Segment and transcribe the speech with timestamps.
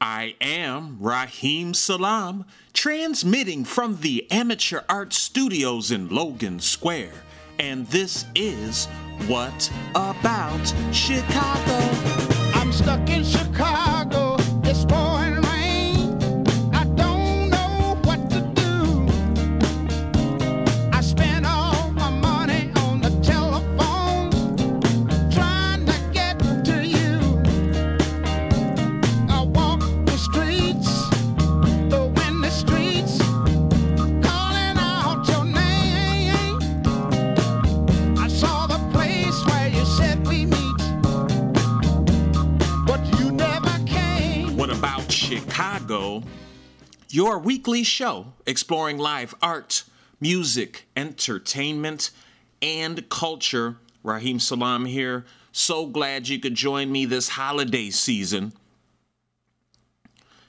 [0.00, 7.24] I am Raheem Salaam, transmitting from the Amateur Art Studios in Logan Square,
[7.58, 8.86] and this is
[9.26, 11.78] What About Chicago?
[12.54, 13.47] I'm stuck in Chicago.
[47.38, 49.84] Your weekly show exploring live art,
[50.20, 52.10] music, entertainment,
[52.60, 53.76] and culture.
[54.02, 55.24] Raheem Salaam here.
[55.52, 58.54] So glad you could join me this holiday season.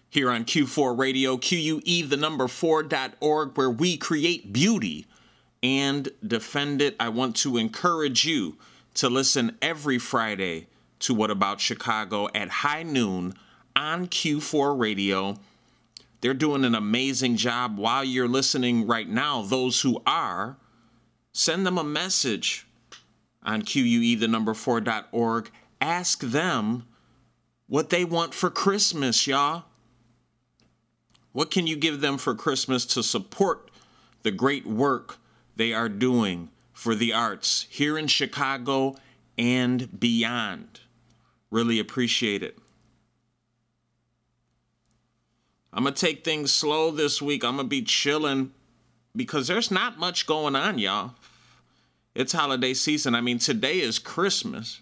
[0.10, 5.06] Here on Q4 Radio, QUE, the number 4.org, where we create beauty
[5.62, 6.96] and defend it.
[7.00, 8.58] I want to encourage you
[8.96, 10.66] to listen every Friday
[11.02, 13.36] to What About Chicago at high noon
[13.76, 15.38] on Q4 Radio.
[16.22, 19.42] They're doing an amazing job while you're listening right now.
[19.42, 20.58] Those who are,
[21.32, 22.68] send them a message
[23.44, 25.50] on QUE, the number 4.org.
[25.80, 26.86] Ask them
[27.68, 29.64] what they want for Christmas, y'all.
[31.32, 33.72] What can you give them for Christmas to support
[34.24, 35.18] the great work
[35.56, 38.96] they are doing for the arts here in Chicago
[39.38, 40.82] and beyond?
[41.50, 42.59] Really appreciate it.
[45.72, 47.44] I'm to take things slow this week.
[47.44, 48.52] I'm to be chilling
[49.16, 51.14] because there's not much going on, y'all.
[52.16, 53.16] It's holiday season.
[53.16, 54.82] I mean, today is Christmas,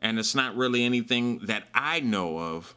[0.00, 2.74] and it's not really anything that I know of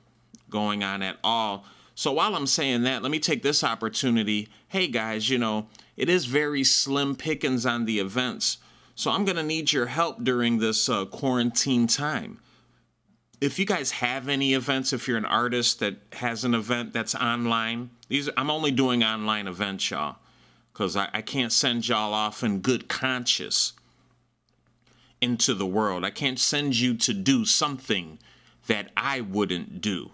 [0.50, 1.66] going on at all.
[1.96, 4.50] So while I'm saying that, let me take this opportunity.
[4.68, 8.58] Hey guys, you know, it is very slim pickings on the events.
[8.96, 12.40] So I'm going to need your help during this uh, quarantine time.
[13.44, 17.14] If you guys have any events, if you're an artist that has an event that's
[17.14, 20.16] online, these I'm only doing online events, y'all,
[20.72, 23.74] because I, I can't send y'all off in good conscience
[25.20, 26.06] into the world.
[26.06, 28.18] I can't send you to do something
[28.68, 30.12] that I wouldn't do.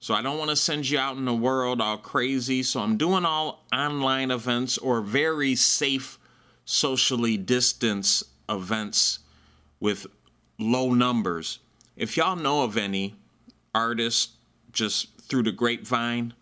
[0.00, 2.64] So I don't want to send you out in the world all crazy.
[2.64, 6.18] So I'm doing all online events or very safe,
[6.64, 9.20] socially distanced events
[9.78, 10.08] with
[10.58, 11.60] low numbers.
[11.96, 13.14] If y'all know of any
[13.74, 14.34] artists
[14.72, 16.34] just through the grapevine,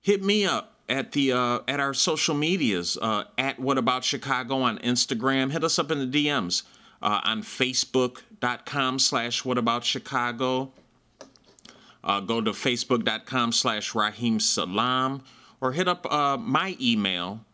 [0.00, 4.62] hit me up at the uh, at our social medias uh, at What About Chicago
[4.62, 5.50] on Instagram.
[5.50, 6.62] Hit us up in the DMs
[7.02, 10.72] uh, on Facebook.com slash What About Chicago.
[12.02, 15.22] Uh, go to facebook.com slash Raheem Salaam
[15.60, 17.44] or hit up uh, my email,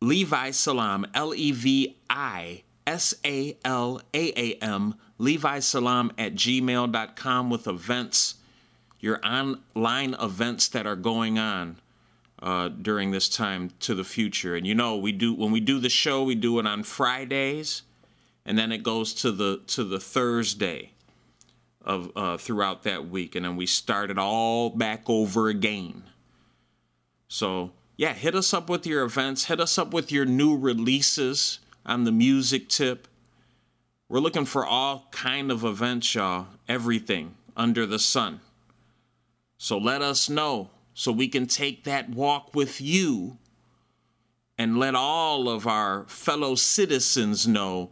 [0.00, 6.34] Levi Salaam, L E V I S A L A A M, Levi Salaam at
[6.34, 8.34] gmail.com with events,
[9.00, 11.76] your online events that are going on.
[12.42, 15.78] Uh, during this time to the future, and you know we do when we do
[15.78, 17.82] the show, we do it on Fridays,
[18.44, 20.90] and then it goes to the to the Thursday
[21.84, 26.02] of uh, throughout that week, and then we start it all back over again.
[27.28, 29.46] So yeah, hit us up with your events.
[29.46, 33.06] Hit us up with your new releases on the music tip.
[34.14, 36.46] We're looking for all kind of events, y'all.
[36.68, 38.38] Everything under the sun.
[39.58, 43.38] So let us know so we can take that walk with you
[44.56, 47.90] and let all of our fellow citizens know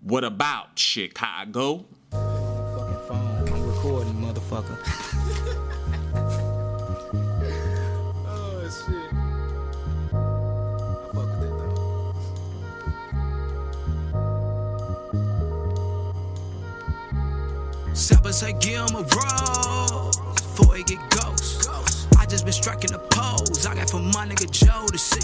[0.00, 1.84] what about Chicago.
[2.12, 3.48] Fucking phone.
[3.48, 4.89] I'm recording, motherfucker.
[18.40, 21.68] Say give him a roll before he get ghost.
[22.16, 23.66] I just been striking a pose.
[23.66, 25.20] I got from my nigga Joe to see.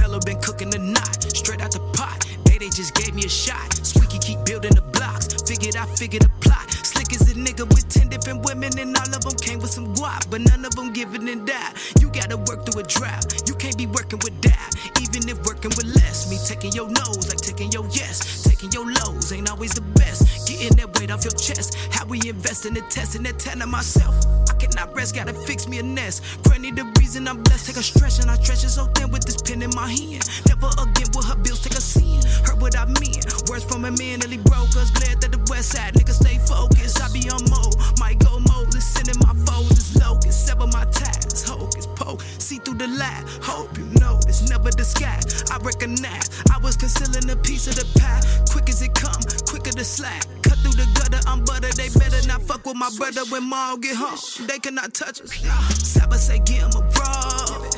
[0.00, 2.24] Mello been cooking the knot straight out the pot.
[2.46, 3.74] They they just gave me a shot.
[3.74, 5.42] Squeaky keep building the blocks.
[5.42, 6.70] Figured I figured the plot.
[6.70, 9.92] Slick as a nigga with ten different women and all of them came with some
[9.94, 11.76] guap, but none of them giving and that.
[12.00, 13.46] You gotta work through a drought.
[13.46, 14.72] You can't be working with that.
[15.04, 16.03] Even if working with less,
[16.34, 18.42] me taking your nose, like taking your yes.
[18.42, 20.48] Taking your lows ain't always the best.
[20.48, 21.76] Getting that weight off your chest.
[21.92, 24.14] How we invest in the test and the ten of myself.
[24.50, 26.22] I cannot rest, gotta fix me a nest.
[26.44, 27.66] Plenty the reason I'm blessed.
[27.66, 30.24] Take a stretch and I treasure so thin with this pen in my hand.
[30.48, 32.20] Never again will her bills take a sin.
[32.44, 33.22] Heard what I mean?
[33.48, 34.90] Words from a man nearly broke us.
[34.90, 37.00] Glad that the west side niggas stay focused.
[37.02, 37.76] I be on mode.
[38.00, 38.72] Might go mode.
[38.74, 40.46] Sending my foes is locust.
[40.46, 41.44] Sever my ties.
[41.48, 42.22] Hocus poke.
[42.38, 43.22] See through the lie.
[43.42, 44.03] Hope you know
[44.34, 45.50] eyes, never disguised.
[45.50, 48.20] I recognize I was concealing a piece of the pie.
[48.50, 50.24] Quick as it come, quicker the slide.
[50.42, 51.70] Cut through the gutter, I'm butter.
[51.72, 54.18] They better not fuck with my brother when mom get home.
[54.46, 55.32] They cannot touch us.
[55.78, 57.68] Saba say give him a bro.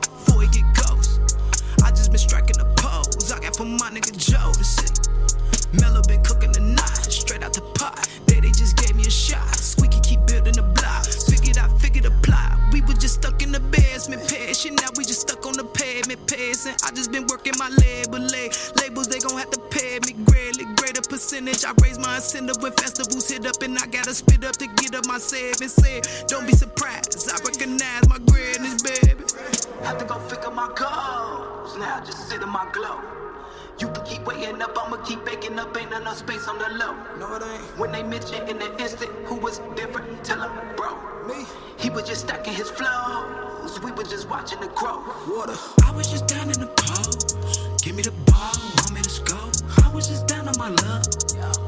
[0.00, 1.20] Before he get ghost.
[1.84, 3.32] I just been striking the pose.
[3.32, 5.08] I got for my nigga Joe to sit.
[5.80, 8.08] Mellow been cooking the night, straight out the pot.
[8.26, 9.54] They they just gave me a shot.
[9.56, 11.04] Squeaky keep building the block.
[11.04, 12.58] Figured I figured a plot.
[12.72, 14.76] We were just stuck in the basement, passion.
[14.76, 15.35] Now we just stuck
[16.16, 16.76] the pavement passing.
[16.84, 18.50] I just been working my label lay.
[18.80, 21.64] Labels they gon' have to pay me greatly greater percentage.
[21.64, 24.94] I raise my incentive when festivals hit up and I gotta spit up to get
[24.94, 25.74] up my savings.
[25.74, 27.30] Say, don't be surprised.
[27.30, 29.24] I recognize my greatness, baby.
[29.84, 31.76] Have to go figure my goals.
[31.78, 33.25] Now I just sit in my glow.
[33.78, 36.96] You can keep waiting up, I'ma keep baking up, ain't enough space on the low.
[37.18, 37.78] No, it ain't.
[37.78, 40.96] When they mention in the instant who was different, tell them, bro.
[41.28, 41.44] Me?
[41.78, 45.04] He was just stacking his flows, we was just watching it grow.
[45.28, 45.56] Water.
[45.84, 47.36] I was just down in the post.
[47.82, 49.36] Give me the ball, want me to go.
[49.84, 51.04] I was just down on my luck.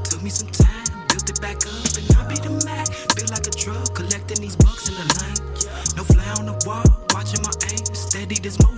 [0.04, 2.88] Took me some time, built it back up, and I be the Mac.
[3.16, 5.40] Built like a truck, collecting these bucks in the lane.
[5.94, 7.84] No fly on the wall, watching my aim.
[7.92, 8.77] Steady this motion,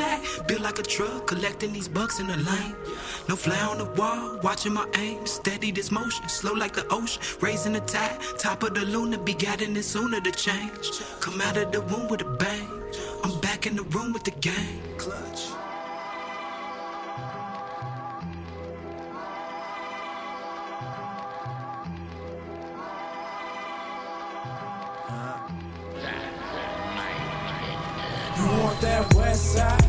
[0.00, 0.20] Mac.
[0.46, 2.74] Built like a truck, collecting these bucks in the lane.
[3.28, 5.26] No fly on the wall, watching my aim.
[5.26, 7.22] Steady this motion, slow like the ocean.
[7.40, 10.86] Raising the tide, top of the luna, be guiding it sooner to change.
[11.20, 12.68] Come out of the womb with a bang.
[13.24, 14.80] I'm back in the room with the gang.
[14.96, 15.42] Clutch.
[28.36, 29.79] You want that west side?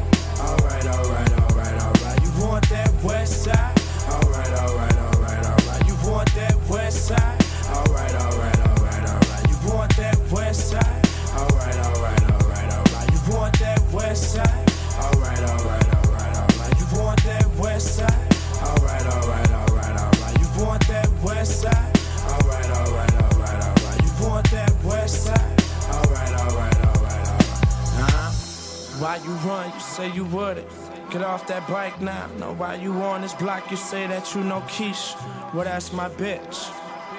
[29.91, 30.67] Say you wouldn't.
[31.11, 32.27] Get off that bike now.
[32.39, 33.69] Know why you on this block?
[33.69, 35.15] You say that you know Keish.
[35.53, 36.57] Well, that's my bitch.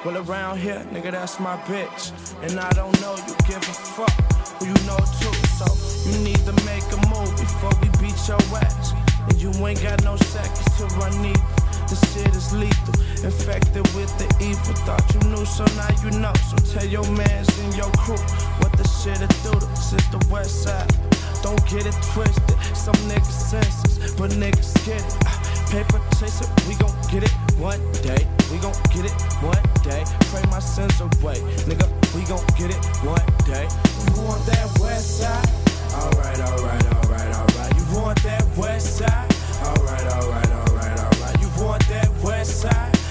[0.04, 2.02] Well, around here, nigga, that's my bitch.
[2.42, 4.16] And I don't know you give a fuck
[4.56, 5.36] who you know too.
[5.60, 5.68] So
[6.08, 8.94] you need to make a move before we beat your ass.
[9.28, 11.62] And you ain't got no seconds to run either.
[11.92, 14.74] This shit is lethal, infected with the evil.
[14.88, 16.32] Thought you knew, so now you know.
[16.48, 18.22] So tell your mans and your crew
[18.64, 19.96] what the shit is do to.
[20.10, 21.11] The west side.
[21.42, 22.56] Don't get it twisted.
[22.76, 25.16] Some niggas senseless, but niggas get it.
[25.26, 25.38] Ah,
[25.70, 28.26] Paper chaser, we gon' get it one day.
[28.50, 30.04] We gon' get it one day.
[30.30, 31.88] Pray my sins away, nigga.
[32.14, 33.66] We gon' get it one day.
[34.14, 35.48] You want that west side?
[35.94, 37.72] Alright, alright, alright, alright.
[37.76, 39.34] You want that west side?
[39.64, 41.40] Alright, alright, alright, alright.
[41.40, 43.01] You want that west side?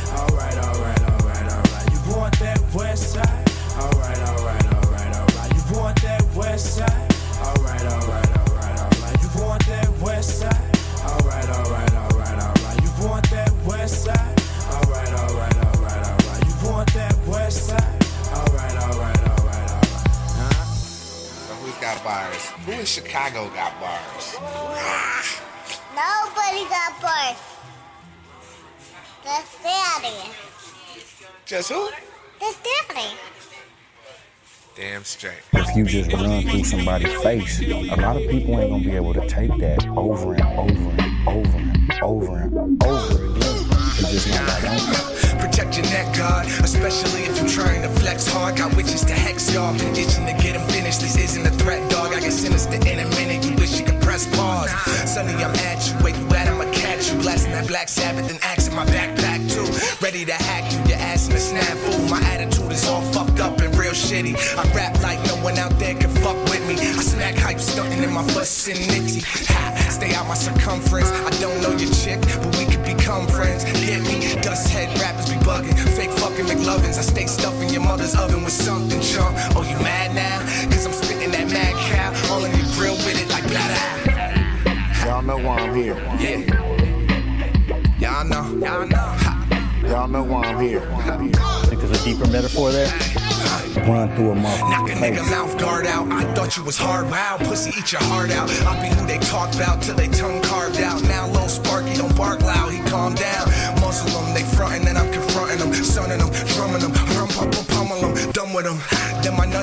[22.01, 22.49] Got bars?
[22.65, 24.35] Who in Chicago got bars?
[25.95, 27.37] Nobody got bars.
[29.23, 30.31] That's daddy.
[31.45, 31.89] Just who?
[32.39, 33.07] That's daddy.
[34.75, 35.33] Damn straight.
[35.53, 39.13] if you just run through somebody's face, a lot of people ain't gonna be able
[39.13, 43.40] to take that over and over and over and over and over again.
[44.03, 45.39] It's just not long.
[45.39, 48.57] Protect your neck, God, especially if you're trying to flex hard.
[48.57, 51.01] Got witches to hex y'all, itching to get them finished.
[51.01, 52.13] This isn't a threat, dog.
[52.13, 53.45] I get sinister in a minute.
[53.45, 54.71] You wish you could press pause.
[55.09, 55.93] Sonny, I'm at you.
[56.03, 56.27] Where you?
[56.51, 57.19] I'ma catch you.
[57.21, 59.65] Blasting that Black Sabbath and axe in my backpack, too.
[60.03, 62.09] Ready to hack you, your ass in a snafu.
[62.09, 64.35] My attitude is all fucked up and real shitty.
[64.57, 66.87] I rap like no one out there can fuck with me.
[66.87, 69.23] I smack hype stunting in my and nitty.
[69.23, 71.11] Ha, stay out my circumference.
[71.11, 73.63] I don't know your chick, but we could become friends.
[73.63, 74.41] Get me?
[74.41, 75.77] Dust head rappers be bugging.
[75.95, 76.97] Fake fucking McLovins.
[76.97, 79.35] I stay stuffing your mother's oven with something chump.
[79.55, 80.39] Oh, you mad now?
[80.69, 82.33] Cause I'm spitting that mad cow.
[82.33, 83.61] All in your grill with it like blah
[85.05, 85.95] Y'all know why I'm here.
[86.19, 86.39] Yeah.
[87.99, 88.43] Y'all know.
[88.65, 89.87] Y'all know.
[89.87, 91.50] Y'all know why I'm here.
[91.81, 92.93] Think there's a deeper metaphor there?
[93.89, 94.59] Run through a mouth.
[94.69, 96.11] Knock a motherfucker's nigga mouth guard out.
[96.11, 97.09] I thought you was hard.
[97.09, 98.51] Wow, pussy, eat your heart out.
[98.67, 101.01] I be who they talk about till they tongue carved out.
[101.03, 102.71] Now Lil Sparky don't bark loud.
[102.71, 103.49] He calm down.
[103.81, 107.10] Muzzle them, they frontin' and I'm confronting them, sunning them, drumming them.
[108.33, 108.45] So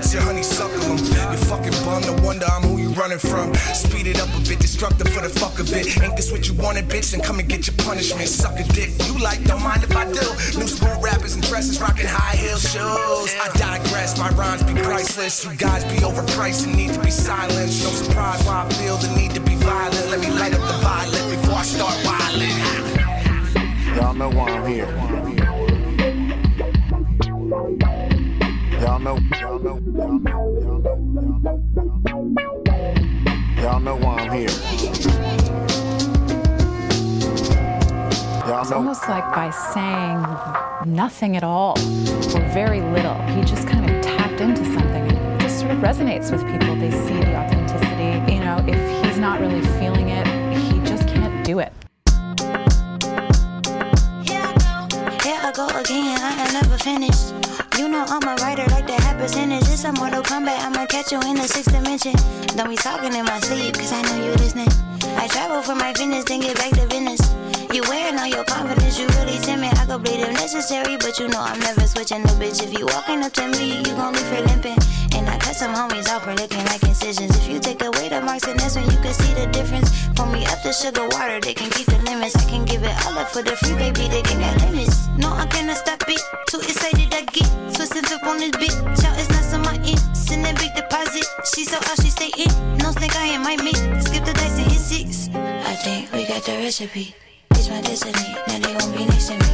[0.09, 1.33] Watch your honeysuckle them.
[1.33, 3.53] You fucking bum, no wonder I'm who you running from.
[3.75, 6.01] Speed it up a bit, destructive for the fuck of it.
[6.01, 7.11] Ain't this what you wanted, bitch?
[7.11, 8.27] Then come and get your punishment.
[8.27, 8.91] Suck a dick.
[9.05, 10.25] You like, don't mind if I do.
[10.59, 13.35] New school rappers and dresses rocking high heel shoes.
[13.37, 15.45] I digress, my rhymes be priceless.
[15.45, 17.85] You guys be overpriced and need to be silenced.
[17.85, 20.09] No surprise why I feel the need to be violent.
[20.09, 22.57] Let me light up the violet before I start wildin'.
[23.97, 24.89] Y'all know why I'm here.
[28.99, 30.83] Y'all know, y'all know, y'all know,
[33.63, 34.49] y'all know why I'm here.
[38.49, 38.77] Y'all It's know.
[38.79, 44.41] almost like by saying nothing at all or very little, he just kind of tapped
[44.41, 45.05] into something.
[45.07, 46.75] It just sort of resonates with people.
[46.75, 48.35] They see the authenticity.
[48.35, 50.27] You know, if he's not really feeling it,
[50.57, 51.73] he just can't do it.
[54.27, 54.89] Here I go,
[55.23, 57.38] here I go again, I ain't never finished.
[57.99, 59.67] Know I'm a writer like the half percentage.
[59.67, 62.15] It's a Mortal Kombat, I'ma catch you in the sixth dimension.
[62.55, 64.71] Don't be talking in my sleep, cause I know you listening.
[65.19, 67.19] I travel for my fitness, then get back to business.
[67.75, 69.75] You wearing all your confidence, you really timid.
[69.75, 72.63] I go bleed if necessary, but you know I'm never switching the bitch.
[72.63, 74.79] If you walking up to me, you gon' leave her limping.
[75.19, 75.28] And
[75.59, 77.37] some homies out for looking like incisions.
[77.37, 79.91] If you take away the marks, and that's when you can see the difference.
[80.15, 82.37] Pour me up the sugar water, they can keep the limits.
[82.37, 85.09] I can give it all up for the free baby, they can got limits.
[85.19, 86.23] No, I cannot stop it.
[86.47, 87.51] Too excited I get.
[87.75, 88.71] Twisting flip on this beat.
[89.03, 89.99] Shout it's not on my in.
[90.15, 91.27] Send that big deposit.
[91.51, 92.79] She so out, she stay in.
[92.79, 93.83] No snake, I ain't my mate.
[94.07, 95.27] Skip the dice and hit six.
[95.35, 97.17] I think we got the recipe.
[97.59, 98.31] It's my destiny.
[98.47, 99.51] Now they won't be next to me.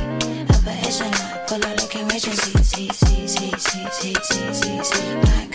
[0.53, 1.17] Upper echelon.
[1.49, 2.53] Pull out like emergency.
[2.61, 5.54] See, see, see, see, see, see, see, see.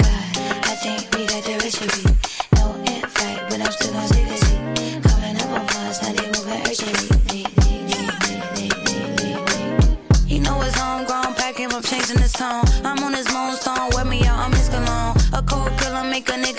[0.81, 2.03] Think we got the recipe.
[2.55, 4.55] No end fight, but I'm still on secrecy.
[5.03, 7.07] Coming up on funds, now they moving urgently.
[7.29, 7.83] Lee, lee,
[8.55, 8.71] lee.
[10.25, 12.63] He know it's homegrown, pack him up, changing his tone.
[12.85, 13.08] I'm on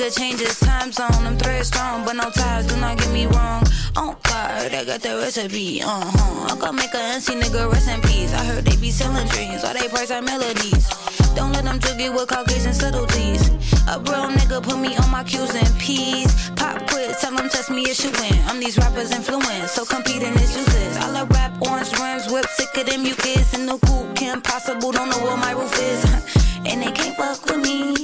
[0.00, 1.26] a change his time zone.
[1.26, 3.62] I'm thread strong, but no ties, do not get me wrong.
[3.96, 6.54] Oh God, I got the recipe, uh huh.
[6.54, 8.32] I can make a NC nigga rest in peace.
[8.32, 10.88] I heard they be selling dreams, while they price our melodies.
[11.34, 13.48] Don't let them jug it with Caucasian subtleties.
[13.88, 16.50] A real nigga put me on my Q's and P's.
[16.56, 18.38] Pop quiz, tell them test me if you win.
[18.46, 20.96] I'm these rappers' influence, so competing is useless.
[20.96, 23.52] I love rap, orange rims, whip, sicker than mucus.
[23.54, 26.04] In the coop, Kim Possible, don't know what my roof is.
[26.66, 27.99] and they can't fuck with me.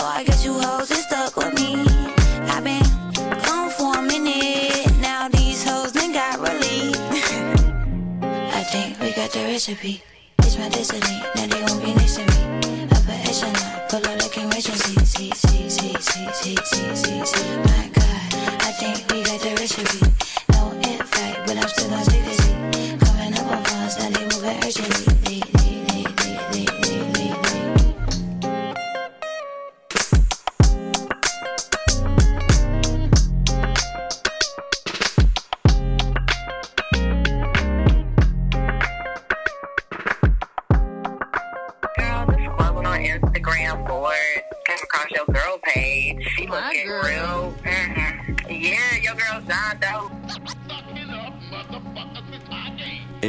[0.00, 1.84] So I guess you hoes is stuck with me.
[2.48, 2.82] I've been
[3.44, 4.98] gone for a minute.
[4.98, 6.96] Now these hoes done got relief.
[8.58, 10.02] I think we got the recipe.
[10.38, 11.20] It's my destiny.
[11.36, 12.88] Now they won't be next to me.
[12.90, 13.54] Upper echelon.
[13.90, 15.04] Pull out like emergency.
[15.04, 17.69] See, see, see, see, see, see, see, see.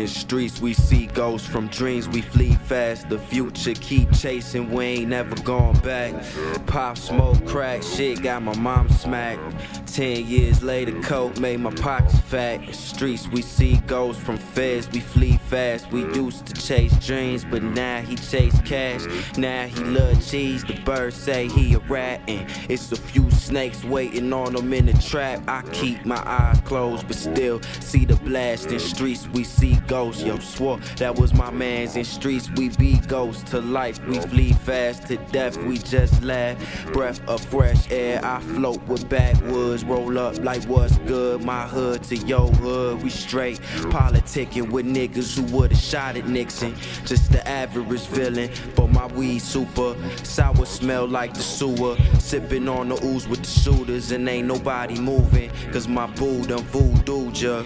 [0.01, 3.07] In streets we see ghosts from dreams we flee fast.
[3.07, 6.15] The future keep chasing, we ain't never going back.
[6.65, 9.43] Pop smoke, crack, shit got my mom smacked.
[9.85, 12.63] Ten years later, coke made my pockets fat.
[12.63, 15.91] In streets we see ghosts from feds, we flee fast.
[15.91, 19.03] We used to chase dreams, but now he chase cash.
[19.37, 20.63] Now he love cheese.
[20.63, 24.85] The birds say he a rat, and it's a few snakes waiting on him in
[24.85, 25.43] the trap.
[25.47, 28.71] I keep my eyes closed, but still see the blast.
[28.71, 30.23] In streets we see ghosts.
[30.23, 31.97] Yo, swore that was my man's.
[31.97, 33.43] In streets we be ghosts.
[33.51, 35.07] To life we flee fast.
[35.07, 36.55] To death we just laugh.
[36.93, 38.21] Breath of fresh air.
[38.23, 39.83] I float with backwoods.
[39.83, 41.43] Roll up like what's good.
[41.43, 43.03] My hood to your hood.
[43.03, 43.59] We straight
[43.91, 46.75] politicking with niggas who would've shot at Nixon.
[47.05, 48.49] Just the average villain.
[48.75, 49.95] But my weed super.
[50.23, 51.97] Sour smell like the sewer.
[52.19, 54.11] Sipping on the ooze with the shooters.
[54.11, 55.51] And ain't nobody moving.
[55.71, 57.63] Cause my boo done voodooed ya.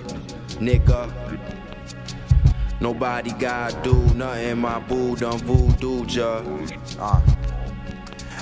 [0.60, 1.12] Nigga.
[2.82, 6.44] Nobody gotta do nothing, my boo done voodoo ya.
[7.00, 7.22] Uh,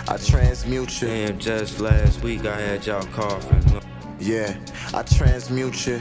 [0.08, 1.08] I transmute you.
[1.08, 3.82] Damn, just last week I had y'all coughing.
[4.20, 4.58] Yeah,
[4.96, 6.00] I transmute you.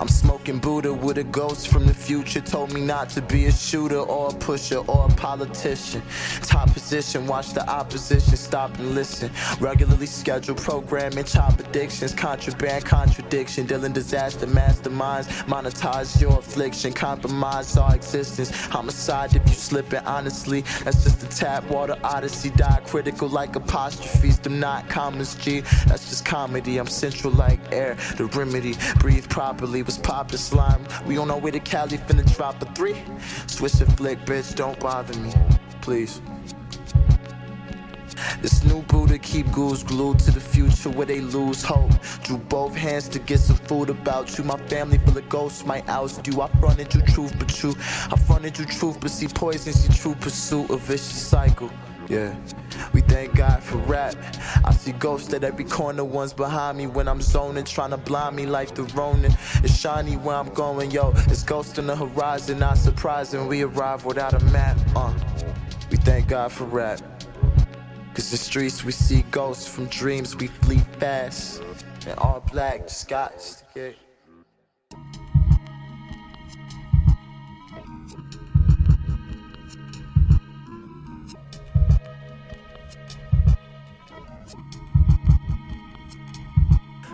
[0.00, 2.40] I'm smoking Buddha with a ghost from the future.
[2.40, 6.02] Told me not to be a shooter or a pusher or a politician.
[6.42, 9.30] Top position, watch the opposition stop and listen.
[9.60, 17.94] Regularly scheduled programming, chop addictions, contraband, contradiction, dealing disaster, masterminds, monetize your affliction, compromise our
[17.94, 18.50] existence.
[18.66, 22.50] Homicide if you slipping, honestly, that's just a tap water odyssey.
[22.50, 25.60] Die critical like apostrophes, them not commas, G.
[25.86, 26.78] That's just comedy.
[26.78, 28.74] I'm central like air, the remedy.
[28.98, 30.84] Breathe properly, was poppin' slime.
[31.06, 32.96] We on our way to Cali, finna drop a three.
[33.46, 35.32] Switch and flick, bitch, don't bother me,
[35.80, 36.20] please.
[38.40, 41.90] This new Buddha keep ghouls glued to the future where they lose hope.
[42.22, 44.44] Drew both hands to get some food about you.
[44.44, 46.40] My family full of ghosts might oust you.
[46.40, 47.74] I fronted you truth, but true.
[48.12, 51.70] I fronted you truth, but see poison, see true pursuit, a vicious cycle.
[52.08, 52.34] Yeah,
[52.92, 54.14] we thank God for rap.
[54.64, 58.36] I see ghosts at every corner, ones behind me when I'm zoning, trying to blind
[58.36, 59.34] me like the Ronin.
[59.62, 61.12] It's shiny where I'm going, yo.
[61.28, 63.46] It's ghosts on the horizon, not surprising.
[63.46, 65.12] We arrive without a map, uh.
[65.90, 67.00] We thank God for rap.
[68.14, 71.62] Cause the streets we see ghosts from dreams we flee fast.
[72.06, 73.64] And all black disguised.
[73.74, 73.90] Yeah.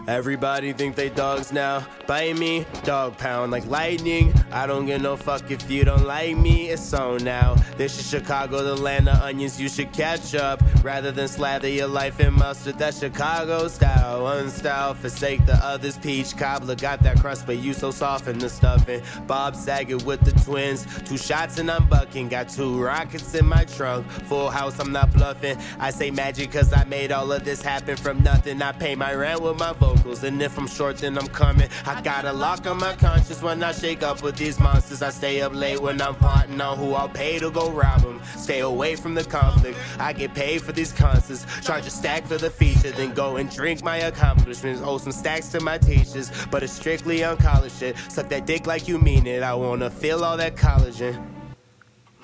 [0.09, 1.85] Everybody think they dogs now.
[2.07, 4.33] Bite me, dog pound like lightning.
[4.51, 6.71] I don't give no fuck if you don't like me.
[6.71, 7.55] It's on now.
[7.77, 9.61] This is Chicago, the land of onions.
[9.61, 12.79] You should catch up rather than slather your life in mustard.
[12.79, 14.23] That's Chicago style.
[14.23, 15.99] One style, forsake the others.
[15.99, 19.03] Peach cobbler got that crust, but you so soft in the stuffing.
[19.27, 20.87] Bob Saget with the twins.
[21.05, 22.29] Two shots and I'm bucking.
[22.29, 24.11] Got two rockets in my trunk.
[24.11, 25.57] Full house, I'm not bluffing.
[25.79, 28.63] I say magic cause I made all of this happen from nothing.
[28.63, 30.25] I pay my rent with my vocals.
[30.25, 31.69] And if I'm short, then I'm coming.
[31.87, 35.03] I got a lock on my conscience when I shake up with these monsters.
[35.03, 38.21] I stay up late when I'm plotting on who I'll pay to go rob them.
[38.37, 39.79] Stay away from the conflict.
[39.99, 41.47] I get paid for these concerts.
[41.65, 44.81] Charge a stack for the feature, then go and drink my accomplishments.
[44.85, 47.97] Owe some stacks to my teachers, but it's strictly on college shit.
[48.09, 49.43] Suck that dick like you mean it.
[49.43, 51.25] I wanna feel all that collagen.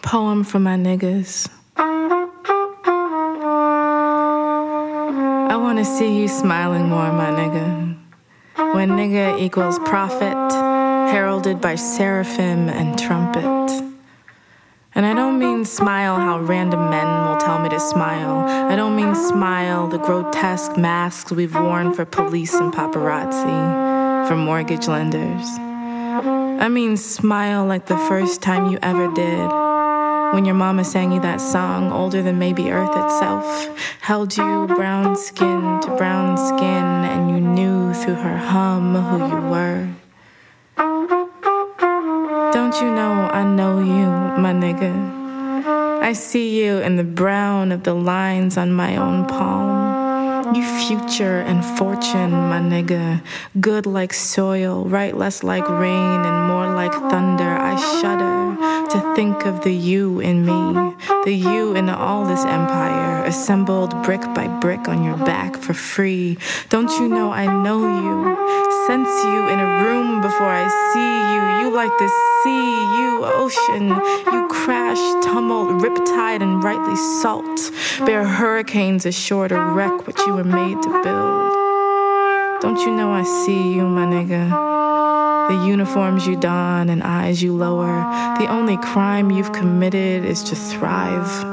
[0.02, 1.48] Poem for my niggas.
[5.56, 7.96] I wanna see you smiling more, my nigga.
[8.74, 10.36] When nigga equals prophet,
[11.10, 13.70] heralded by seraphim and trumpet.
[14.94, 18.40] And I don't mean smile how random men will tell me to smile.
[18.70, 24.88] I don't mean smile the grotesque masks we've worn for police and paparazzi, for mortgage
[24.88, 25.46] lenders.
[26.60, 29.75] I mean smile like the first time you ever did.
[30.32, 33.44] When your mama sang you that song, older than maybe Earth itself,
[34.00, 39.40] held you brown skin to brown skin, and you knew through her hum who you
[39.50, 39.88] were.
[42.52, 44.06] Don't you know I know you,
[44.42, 44.92] my nigga?
[46.02, 49.85] I see you in the brown of the lines on my own palm.
[50.54, 53.20] You future and fortune, my nigga.
[53.60, 57.50] Good like soil, right less like rain and more like thunder.
[57.70, 58.36] I shudder
[58.92, 64.22] to think of the you in me, the you in all this empire, assembled brick
[64.34, 66.38] by brick on your back for free.
[66.68, 68.16] Don't you know I know you?
[68.86, 71.42] Sense you in a room before I see you.
[71.60, 72.08] You like the
[72.42, 73.88] sea, you ocean.
[74.32, 77.72] You crash, tumult, riptide, and rightly salt.
[78.06, 81.52] Bear hurricanes ashore to wreck what you were made to build.
[82.62, 84.50] Don't you know I see you, my nigga?
[85.48, 88.00] The uniforms you don and eyes you lower.
[88.38, 91.44] The only crime you've committed is to thrive.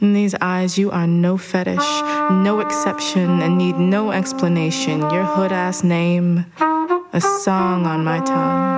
[0.00, 1.90] In these eyes, you are no fetish,
[2.30, 5.00] no exception, and need no explanation.
[5.00, 6.46] Your hood ass name,
[7.12, 8.69] a song on my tongue.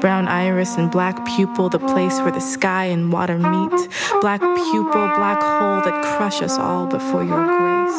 [0.00, 3.88] Brown iris and black pupil, the place where the sky and water meet.
[4.20, 7.98] Black pupil, black hole that crush us all before your grace.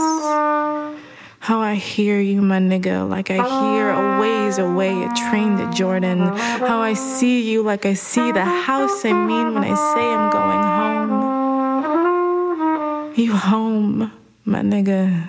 [1.40, 5.70] How I hear you, my nigga, like I hear a ways away a train to
[5.74, 6.20] Jordan.
[6.20, 10.30] How I see you like I see the house I mean when I say I'm
[10.32, 11.10] going home.
[13.16, 14.12] You home,
[14.46, 15.28] my nigga.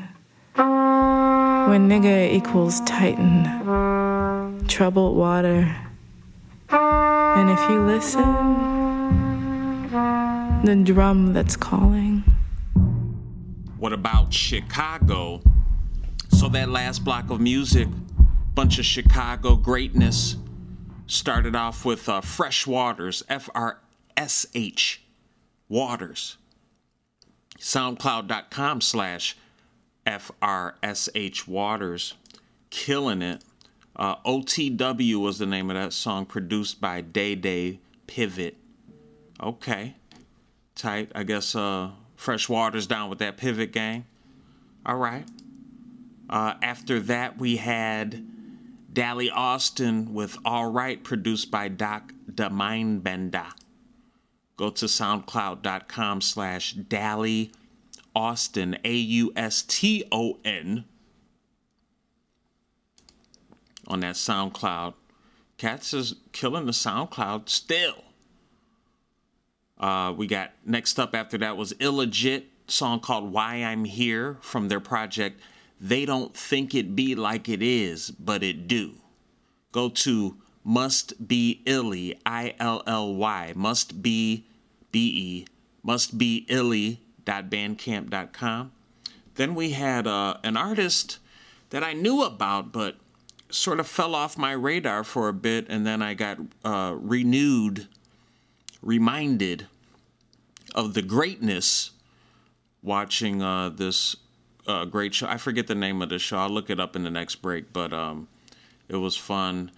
[0.56, 3.44] When nigga equals Titan,
[4.68, 5.74] troubled water.
[6.72, 8.22] And if you listen,
[10.64, 12.22] the drum that's calling.
[13.78, 15.40] What about Chicago?
[16.28, 17.88] So that last block of music,
[18.54, 20.36] bunch of Chicago greatness,
[21.06, 23.80] started off with uh, FRSH Waters, F R
[24.16, 25.02] S H
[25.68, 26.36] Waters.
[27.58, 29.36] SoundCloud.com slash
[30.06, 32.14] F R S H Waters.
[32.70, 33.42] killing it.
[34.00, 38.56] Uh, OTW was the name of that song, produced by DaeDae Pivot.
[39.42, 39.94] Okay,
[40.74, 41.12] tight.
[41.14, 44.06] I guess uh, FRSH Water's down with that Pivot gang.
[44.86, 45.26] All right.
[46.30, 48.26] Uh, after that, we had
[48.90, 52.48] Dally Auston with All Right, produced by Doc the
[54.56, 57.52] Go to soundcloud.com slash Dally
[58.16, 60.84] Auston, A U S T O N,
[63.90, 64.94] on that SoundCloud.
[65.58, 68.04] Cats is killing the SoundCloud still.
[69.78, 74.68] Uh, we got next up after that was Illegit, song called Why I'm Here from
[74.68, 75.40] their project
[75.80, 78.92] They Don't Think It Be Like It Is, But It Do.
[79.72, 84.44] Go to Must Be Illy, I L L Y, Must Be
[84.92, 85.46] B E,
[85.82, 88.72] Must Be Illy.bandcamp.com.
[89.34, 91.18] Then we had uh, an artist
[91.70, 92.96] that I knew about, but
[93.50, 97.88] sort of fell off my radar for a bit, and then I got uh, renewed,
[98.82, 99.66] reminded
[100.74, 101.90] of the greatness
[102.82, 104.16] watching uh, this
[104.66, 105.26] uh, great show.
[105.26, 106.38] I forget the name of the show.
[106.38, 108.28] I'll look it up in the next break, but um,
[108.88, 109.70] it was fun.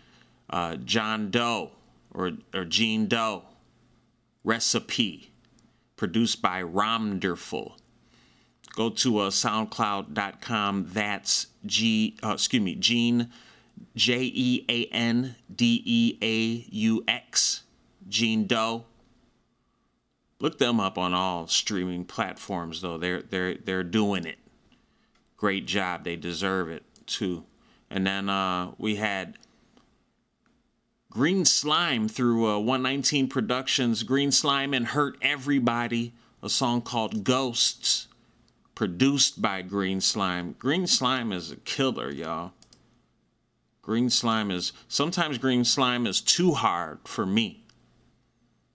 [0.50, 1.70] Uh, John Doe
[2.12, 3.44] or or Jean Deaux
[4.44, 5.32] recipe
[5.96, 7.76] produced by Romderful.
[8.74, 10.86] Go to uh, SoundCloud.com.
[10.88, 12.16] That's G.
[12.22, 13.30] Uh, excuse me, Jean
[13.94, 17.62] J E A N D E A U X.
[18.08, 18.84] Jean Deaux.
[20.40, 22.98] Look them up on all streaming platforms though.
[22.98, 24.38] They're they're they're doing it.
[25.36, 26.04] Great job.
[26.04, 27.44] They deserve it too.
[27.90, 29.36] And then uh, we had
[31.10, 34.02] Green Slime through uh, 119 Productions.
[34.02, 36.14] Green Slime and Hurt Everybody.
[36.42, 38.08] A song called Ghosts,
[38.74, 40.56] produced by Green Slime.
[40.58, 42.52] Green Slime is a killer, y'all.
[43.82, 47.64] Green slime is sometimes green slime is too hard for me.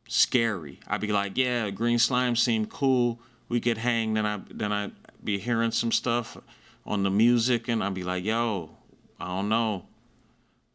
[0.10, 0.80] Scary.
[0.86, 3.22] I'd be like, yeah, green slime seemed cool.
[3.48, 4.14] We could hang.
[4.14, 4.92] Then I then I'd
[5.24, 6.38] be hearing some stuff
[6.86, 8.78] on the music, and I'd be like, yo,
[9.20, 9.86] I don't know,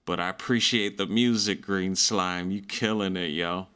[0.04, 2.50] but I appreciate the music, Green Slime.
[2.50, 3.68] You killing it, yo.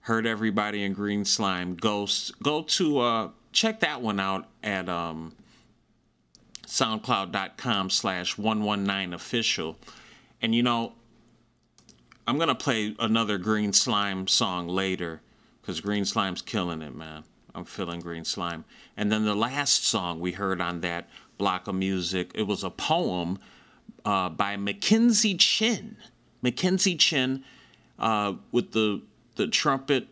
[0.00, 1.76] Hurt Everybody in Green Slime.
[1.76, 2.30] Ghosts.
[2.42, 5.34] Go to uh check that one out at um
[6.74, 9.78] soundcloud.com slash 119 official.
[10.42, 10.92] And you know
[12.26, 15.20] i'm gonna play another green slime song later
[15.60, 17.24] because green slime's killing it man.
[17.54, 18.64] I'm feeling green slime.
[18.96, 21.08] And then the last song we heard on that
[21.38, 23.38] block of music it was a poem
[24.04, 25.96] uh, by mackenzie chin.
[26.42, 27.44] Mackenzie chin
[27.98, 29.02] uh, with the
[29.36, 30.08] the trumpet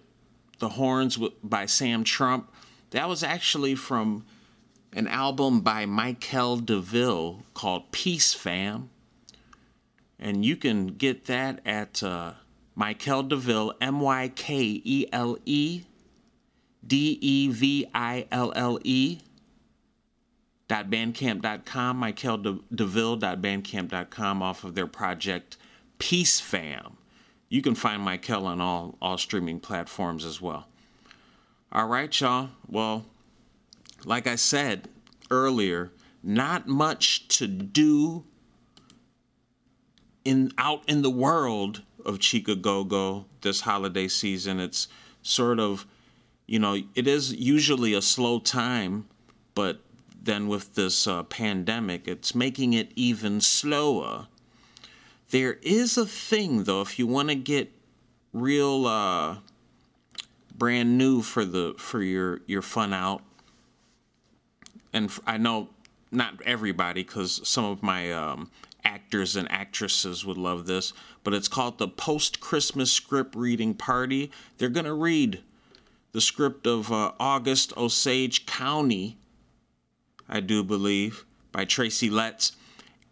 [0.61, 2.53] the horns by sam trump.
[2.91, 4.25] That was actually from
[4.93, 8.91] an album by Mykele Deville called Peace Fam.
[10.19, 12.33] And you can get that at uh,
[12.79, 15.83] Mykele Deville, M Y K E L E
[16.87, 19.19] D E V I L L E.
[20.69, 25.57] Dot bandcamp.com, Mykele Deville.bandcamp.com off of their project
[25.99, 26.97] Peace Fam.
[27.49, 30.67] You can find Mykele on all, all streaming platforms as well.
[31.71, 32.51] All right, y'all.
[32.67, 33.05] Well,
[34.05, 34.89] like I said
[35.31, 38.25] earlier, not much to do
[40.25, 44.61] in out in the world of Chicago this holiday season.
[44.61, 44.89] It's
[45.23, 45.87] sort of,
[46.47, 49.07] you know, it is usually a slow time,
[49.55, 49.81] but
[50.21, 54.29] then with this uh, pandemic, it's making it even slower.
[55.31, 57.73] There is a thing though, if you want to get
[58.33, 59.39] real uh,
[60.55, 63.23] brand new for the for your your fun out
[64.93, 65.71] and I know
[66.11, 68.51] not everybody because some of my um,
[68.85, 70.93] actors and actresses would love this,
[71.25, 74.31] but it's called the Post Christmas Script Reading Party.
[74.59, 75.41] They're going to read
[76.13, 79.17] the script of uh, August Osage County,
[80.29, 82.53] I do believe, by Tracy Letts.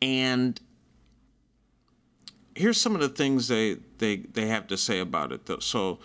[0.02, 0.60] And
[2.54, 5.46] here's some of the things they, they, they have to say about it.
[5.46, 5.60] Though.
[5.60, 5.98] So,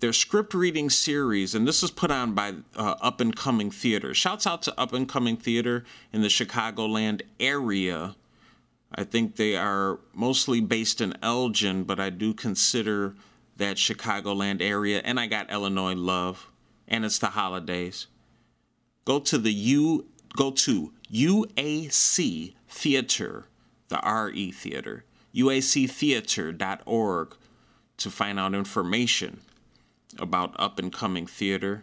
[0.00, 4.12] their script reading series, and this is put on by uh, Up and Coming Theater.
[4.12, 8.14] Shouts out to Up and Coming Theater in the Chicagoland area.
[8.94, 13.14] I think they are mostly based in Elgin, but I do consider
[13.56, 16.50] that Chicagoland area, and I got Illinois love,
[16.86, 18.06] and it's the holidays.
[19.06, 20.06] Go to the U,
[20.36, 23.46] go to UAC Theater,
[23.88, 25.04] the RE Theater,
[25.34, 27.36] uactheater.org
[27.96, 29.40] to find out information
[30.20, 31.82] about up and coming theater.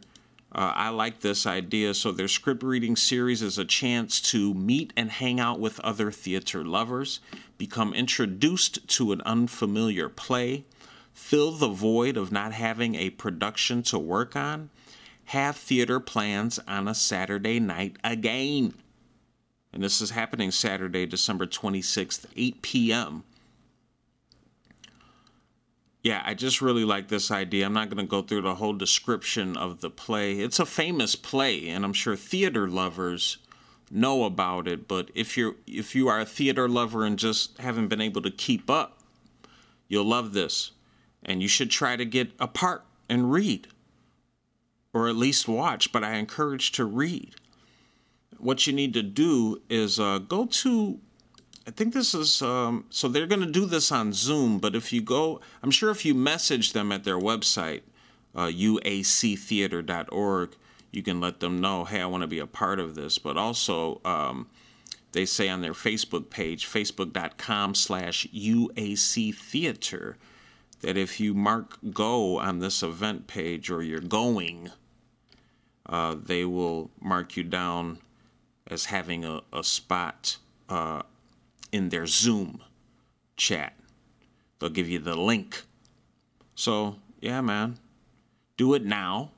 [0.51, 1.93] Uh, I like this idea.
[1.93, 6.11] So, their script reading series is a chance to meet and hang out with other
[6.11, 7.19] theater lovers,
[7.57, 10.65] become introduced to an unfamiliar play,
[11.11, 14.69] fill the void of not having a production to work on,
[15.25, 18.75] have theater plans on a Saturday night again.
[19.71, 23.23] And this is happening Saturday, December 26th, 8 p.m.
[26.03, 27.65] Yeah, I just really like this idea.
[27.65, 30.33] I'm not going to go through the whole description of the play.
[30.39, 33.37] It's a famous play, and I'm sure theater lovers
[33.89, 34.85] know about it.
[34.85, 38.31] But if you're if you are a theater lover and just haven't been able to
[38.31, 38.99] keep up,
[39.87, 40.71] you'll love this,
[41.23, 43.69] and you should try to get a part and read,
[44.93, 45.93] or at least watch.
[45.93, 47.35] But I encourage to read.
[48.37, 50.99] What you need to do is uh, go to
[51.65, 54.91] I think this is um, so they're going to do this on Zoom, but if
[54.91, 57.81] you go, I'm sure if you message them at their website,
[58.35, 60.55] uh, uactheater.org,
[60.91, 63.17] you can let them know, hey, I want to be a part of this.
[63.17, 64.47] But also, um,
[65.13, 70.17] they say on their Facebook page, facebook.com slash UAC Theater,
[70.81, 74.71] that if you mark go on this event page or you're going,
[75.85, 77.99] uh, they will mark you down
[78.67, 81.03] as having a, a spot uh,
[81.73, 82.61] in their Zoom
[83.35, 83.73] chat.
[84.59, 85.63] They'll give you the link.
[86.55, 87.79] So, yeah, man,
[88.55, 89.31] do it now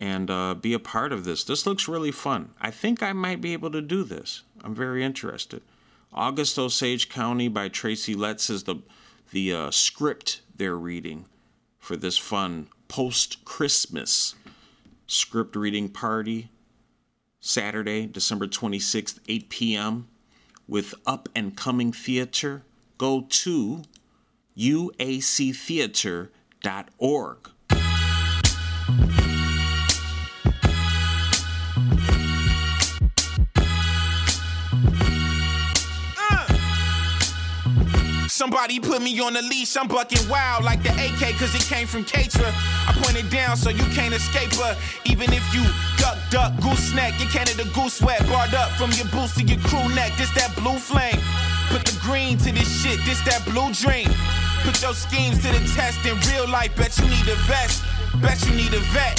[0.00, 1.44] and uh, be a part of this.
[1.44, 2.50] This looks really fun.
[2.60, 4.42] I think I might be able to do this.
[4.64, 5.62] I'm very interested.
[6.12, 8.76] August Osage County by Tracy Letts is the
[9.32, 11.26] the uh, script they're reading
[11.78, 14.34] for this fun post Christmas
[15.06, 16.48] script reading party.
[17.40, 20.08] Saturday, December 26th, 8 p.m
[20.68, 22.62] with up and coming theater,
[22.98, 23.82] go to
[24.56, 26.30] uactheater.org.
[36.18, 36.46] Uh.
[38.28, 41.86] Somebody put me on a leash, I'm bucking wild like the AK, cause it came
[41.86, 42.52] from Katra.
[42.88, 44.76] I point it down so you can't escape her.
[45.04, 45.62] Even if you
[46.06, 49.58] duck, duck, goose neck, your Canada goose wet, barred up from your boots to your
[49.66, 50.12] crew neck.
[50.16, 51.18] This that blue flame.
[51.70, 54.08] Put the green to this shit, this that blue dream.
[54.62, 57.82] Put your schemes to the test in real life, bet you need a vest,
[58.22, 59.18] bet you need a vet.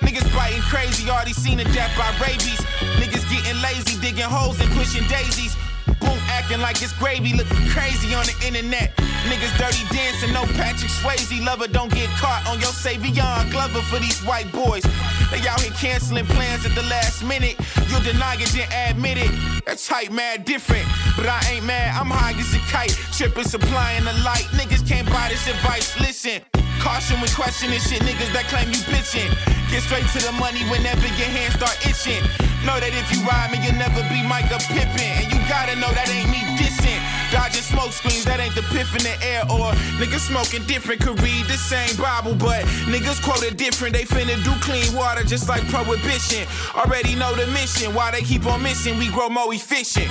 [0.00, 2.60] Niggas biting crazy, already seen a death by rabies.
[3.00, 5.56] Niggas getting lazy, digging holes and pushing daisies.
[6.00, 8.94] Boom, acting like it's gravy, looking crazy on the internet.
[9.26, 11.44] Niggas dirty dancing, no Patrick Swayze.
[11.44, 14.84] Lover don't get caught on your Savion Glover for these white boys.
[15.30, 17.56] They out here canceling plans at the last minute.
[17.88, 19.30] You deny it, then admit it.
[19.66, 20.86] That's tight, mad different.
[21.16, 22.94] But I ain't mad, I'm high as a kite.
[23.12, 24.46] Tripping, supplying the light.
[24.54, 25.98] Niggas can't buy this advice.
[26.00, 26.42] Listen.
[26.80, 29.32] Caution when questioning shit, niggas that claim you bitchin'.
[29.72, 32.22] Get straight to the money whenever your hands start itching.
[32.62, 35.10] Know that if you ride me, you'll never be Micah Pippin.
[35.18, 37.00] And you gotta know that ain't me dissing.
[37.36, 39.44] Dodging smoke screens, that ain't the piff in the air.
[39.52, 43.92] Or niggas smoking different, could read the same Bible, but niggas quoted different.
[43.92, 46.48] They finna do clean water just like prohibition.
[46.74, 50.08] Already know the mission, why they keep on missing, we grow more efficient.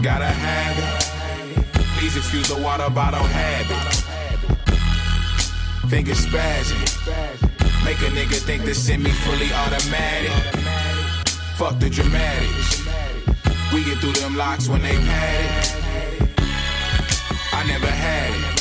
[0.00, 1.74] Gotta have it.
[1.98, 3.82] Please excuse the water bottle habit.
[5.90, 6.86] Fingers spazzing.
[7.84, 10.30] Make a nigga think the semi fully automatic.
[11.58, 12.86] Fuck the dramatics.
[13.74, 15.91] We get through them locks when they pad it.
[17.62, 18.58] I never had it.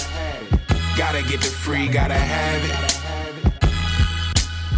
[0.96, 2.78] Gotta get the free, gotta have it.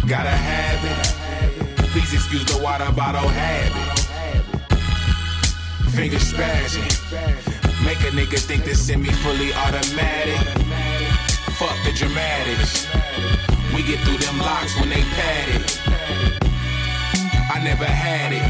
[0.08, 1.88] Gotta have it.
[1.92, 3.98] Please excuse the water bottle habit.
[5.90, 6.88] Finger spazzing.
[7.84, 10.40] Make a nigga think the semi fully automatic.
[11.60, 12.88] Fuck the dramatics.
[13.74, 15.80] We get through them locks when they pad it.
[17.52, 18.40] I never had it.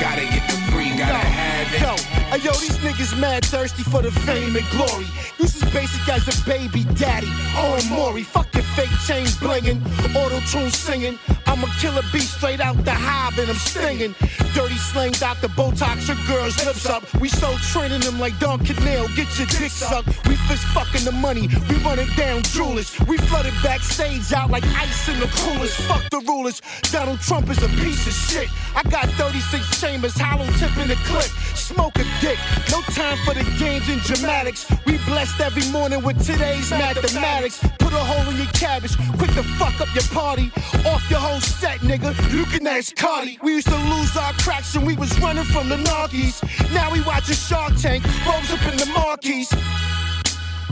[0.00, 2.15] Gotta get the free, gotta have it.
[2.42, 5.06] Yo, these niggas mad thirsty for the fame and glory.
[5.38, 7.28] You as basic as a baby daddy.
[7.56, 9.80] Oh, Maury, fuck your fake chain blingin',
[10.14, 11.18] auto tune singing.
[11.46, 14.14] I'm a killer beast straight out the hive and I'm stinging.
[14.52, 15.48] Dirty slang, Dr.
[15.48, 17.02] Botox, your girl's lips up.
[17.20, 20.08] We so training them like Don Canal, get your dick sucked.
[20.26, 22.98] We fist fucking the money, we run it down jewelers.
[23.06, 25.80] We flooded backstage out like ice in the coolest.
[25.88, 28.48] Fuck the rulers, Donald Trump is a piece of shit.
[28.74, 31.30] I got 36 chambers, hollow tip in the clip.
[31.54, 32.25] Smoke a dick,
[32.70, 34.66] no time for the games and dramatics.
[34.84, 37.60] We blessed every morning with today's mathematics.
[37.78, 40.50] Put a hole in your cabbage, quick to fuck up your party.
[40.86, 42.10] Off your whole set, nigga.
[42.32, 43.38] You can ask Cardi.
[43.42, 46.42] We used to lose our cracks and we was running from the Narkies.
[46.72, 49.50] Now we watching Shark Tank, rolls up in the marquees.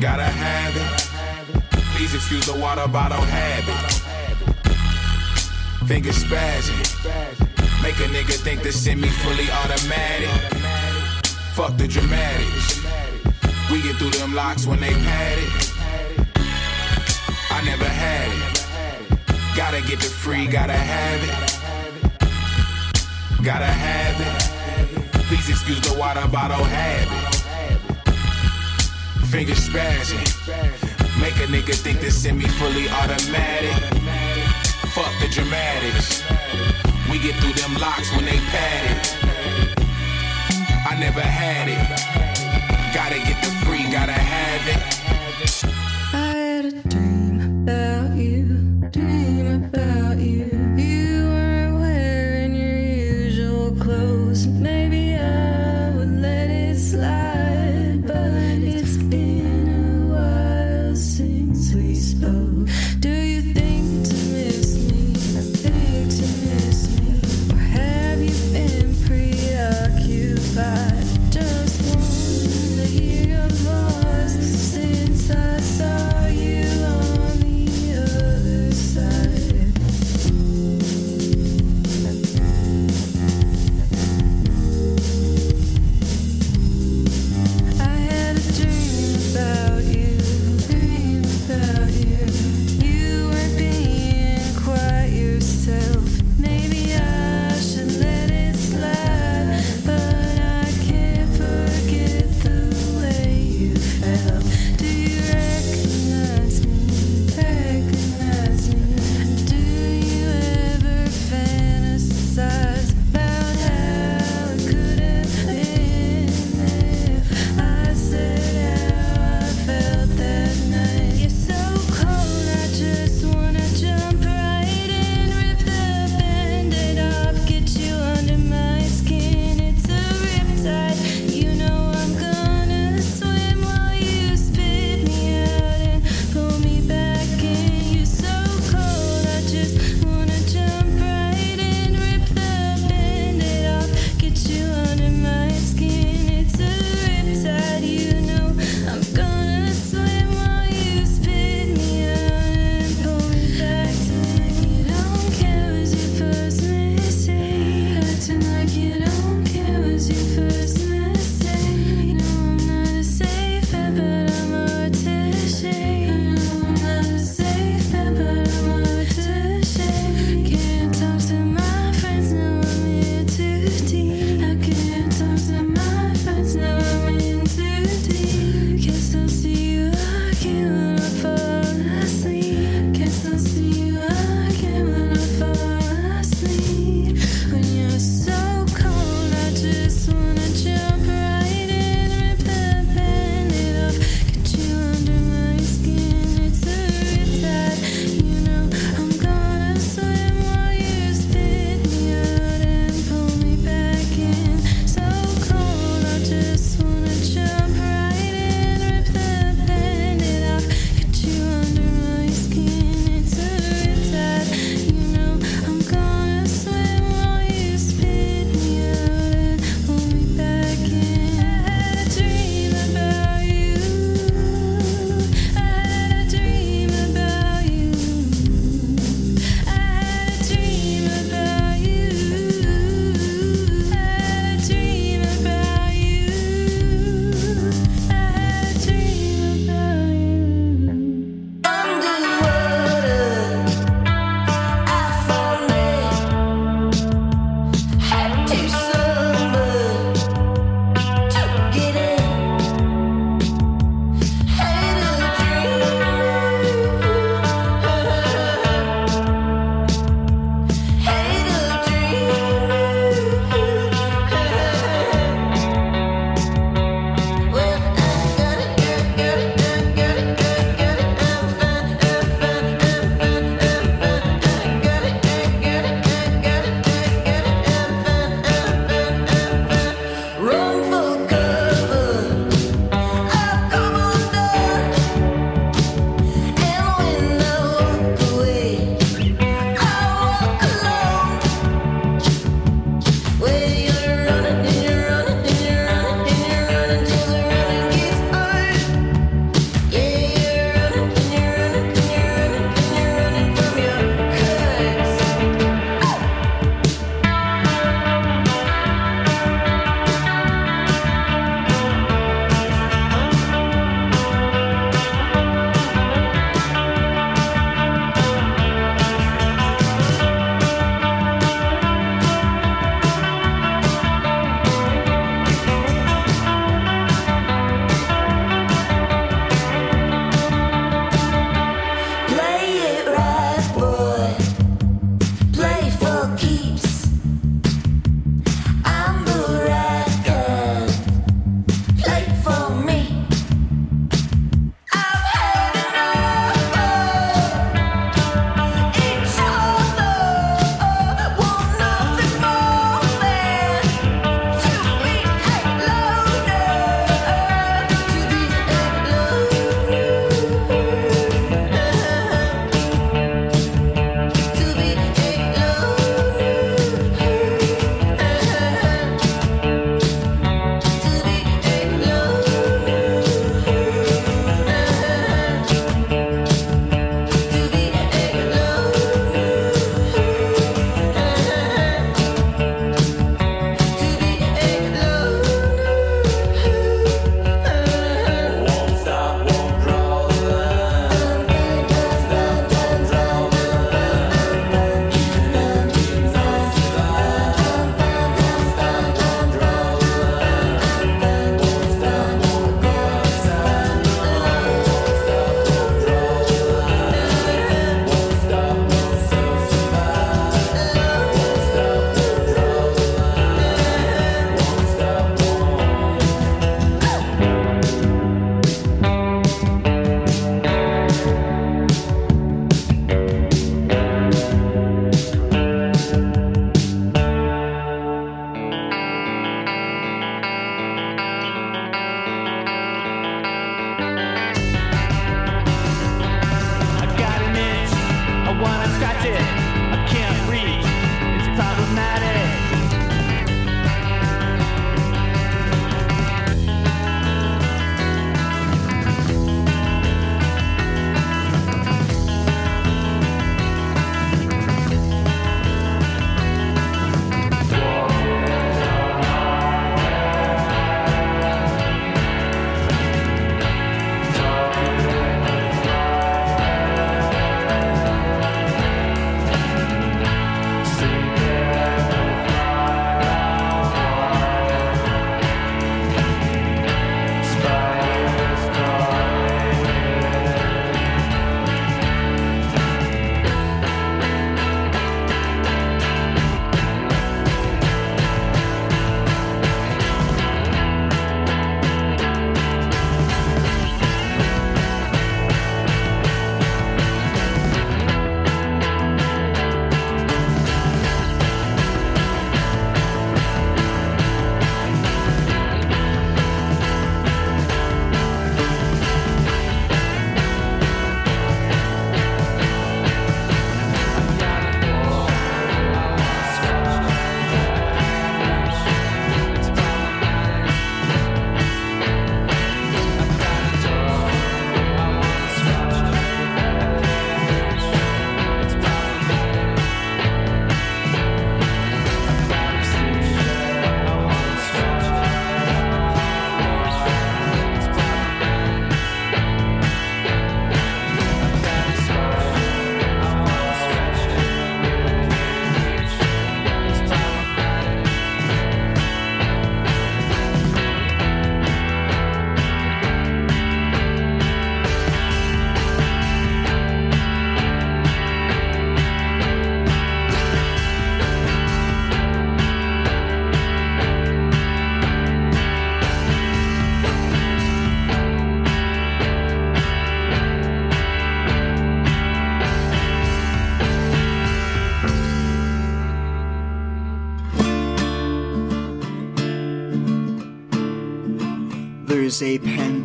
[0.00, 1.14] Gotta have it.
[1.94, 3.94] Please excuse the water bottle habit.
[5.86, 6.82] Fingers spazzing.
[7.82, 10.73] Make a nigga think the semi fully automatic.
[11.54, 12.82] Fuck the dramatics.
[13.70, 15.72] We get through them locks when they pad it.
[17.48, 19.56] I never had it.
[19.56, 21.54] Gotta get the free, gotta have it.
[23.44, 24.42] Gotta have it.
[25.28, 27.34] Please excuse the water bottle habit.
[29.30, 30.26] Fingers spazzing.
[31.20, 33.78] Make a nigga think the semi fully automatic.
[34.90, 36.24] Fuck the dramatics.
[37.08, 39.33] We get through them locks when they pad it.
[40.94, 42.94] I never had it.
[42.94, 44.93] Gotta get the free, gotta have it.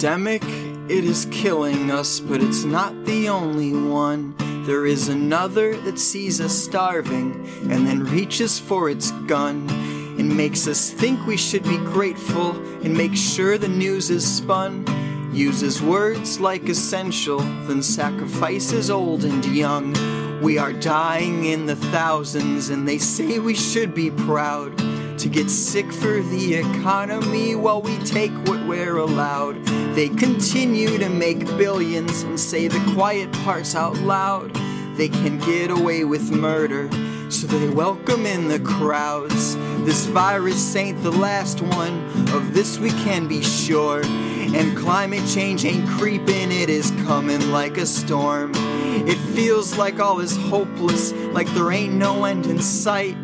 [0.10, 0.44] Pandemic,
[0.90, 4.34] it is killing us, but it's not the only one.
[4.66, 9.70] There is another that sees us starving and then reaches for its gun
[10.18, 14.84] and makes us think we should be grateful and make sure the news is spun.
[15.32, 17.38] Uses words like essential,
[17.68, 19.94] then sacrifices old and young.
[20.42, 24.76] We are dying in the thousands, and they say we should be proud
[25.20, 29.69] to get sick for the economy while we take what we're allowed.
[29.96, 34.54] They continue to make billions and say the quiet parts out loud.
[34.96, 36.90] They can get away with murder,
[37.30, 39.56] so they welcome in the crowds.
[39.86, 44.02] This virus ain't the last one, of this we can be sure.
[44.06, 48.52] And climate change ain't creeping, it is coming like a storm.
[48.56, 53.18] It feels like all is hopeless, like there ain't no end in sight.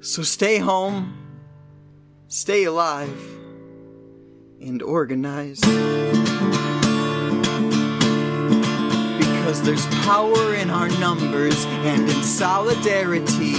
[0.00, 1.14] So stay home,
[2.28, 3.33] stay alive,
[4.66, 5.60] and organize.
[9.18, 13.54] Because there's power in our numbers and in solidarity.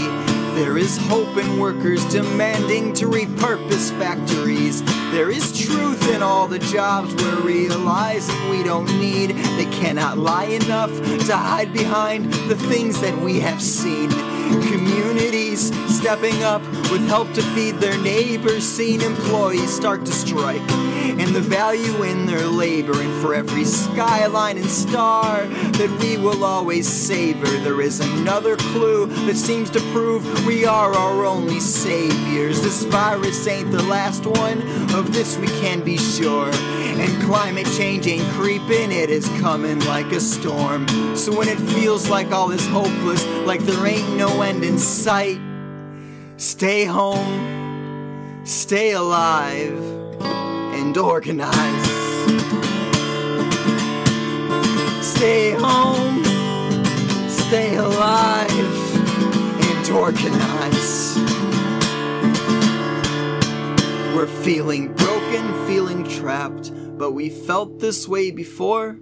[0.55, 4.81] There is hope in workers demanding to repurpose factories.
[5.11, 9.31] There is truth in all the jobs we're realizing we don't need.
[9.57, 10.91] They cannot lie enough
[11.27, 14.09] to hide behind the things that we have seen.
[14.09, 15.71] Communities
[16.05, 20.61] stepping up with help to feed their neighbors, seen employees start to strike.
[20.71, 26.43] And the value in their labor, and for every skyline and star that we will
[26.43, 32.61] always savor, there is another clue that seems to prove we are our only saviors.
[32.61, 34.61] This virus ain't the last one,
[34.93, 36.51] of this we can be sure.
[36.53, 40.87] And climate change ain't creeping, it is coming like a storm.
[41.17, 45.41] So when it feels like all is hopeless, like there ain't no end in sight,
[46.38, 49.79] stay home, stay alive,
[50.21, 51.86] and organize.
[55.01, 56.23] Stay home,
[57.29, 58.49] stay alive,
[59.61, 61.15] and organize.
[64.13, 68.99] We're feeling broken, feeling trapped, but we felt this way before.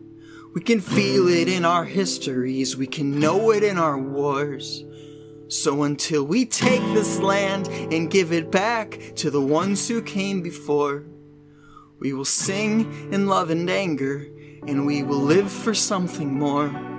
[0.54, 4.84] We can feel it in our histories, we can know it in our wars.
[5.54, 10.42] So until we take this land and give it back to the ones who came
[10.42, 11.06] before,
[12.00, 14.28] we will sing in love and anger,
[14.68, 16.93] and we will live for something more.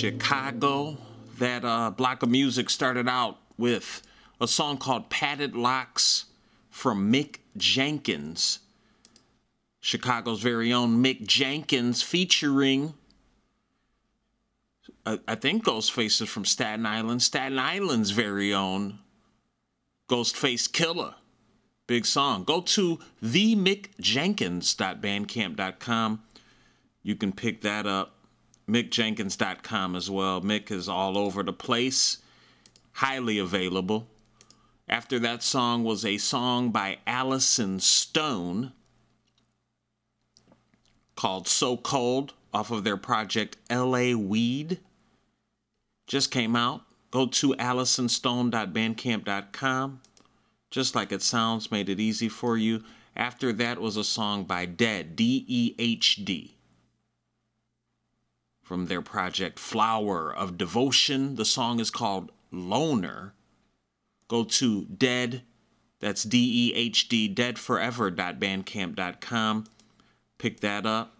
[0.00, 0.96] Chicago?
[1.38, 4.02] That uh, block of music started out with
[4.40, 6.24] a song called Padded Locks
[6.70, 8.60] from Mick Jenkins.
[9.80, 12.94] Chicago's very own Mick Jenkins featuring,
[15.06, 17.22] I, think, Ghostface is from Staten Island.
[17.22, 19.00] Staten Island's very own
[20.08, 21.14] Ghostface Killah.
[21.86, 22.44] Big song.
[22.44, 26.22] Go to themickjenkins.bandcamp.com.
[27.02, 28.19] You can pick that up.
[28.70, 30.40] MickJenkins.com as well.
[30.40, 32.18] Mick is all over the place,
[32.92, 34.06] highly available.
[34.88, 38.72] After that song was a song by Allison Stone
[41.16, 44.78] called So Cold off of their project LA Weed.
[46.06, 46.82] Just came out.
[47.10, 50.00] Go to AllisonStone.bandcamp.com.
[50.70, 52.84] Just like it sounds, made it easy for you.
[53.16, 56.54] After that was a song by Dehd, D E H D
[58.70, 61.34] from their project Flower of Devotion.
[61.34, 63.34] The song is called Loner.
[64.28, 65.40] Go to Dehd,
[65.98, 69.66] that's D E H D, deadforever.bandcamp.com.
[70.38, 71.16] Pick that up.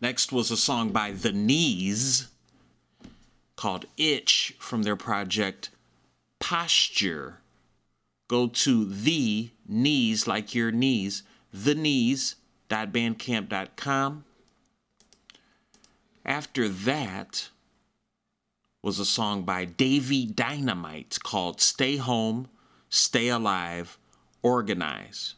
[0.00, 2.26] Next was a song by The Knees
[3.54, 5.70] called Itch from their project
[6.40, 7.36] Posture.
[8.26, 14.24] Go to The Knees, like your knees, The Knees.bandcamp.com.
[16.30, 17.50] After that
[18.84, 22.46] was a song by Davy Dynamite called Stay Home,
[22.88, 23.98] Stay Alive,
[24.40, 25.34] Organize.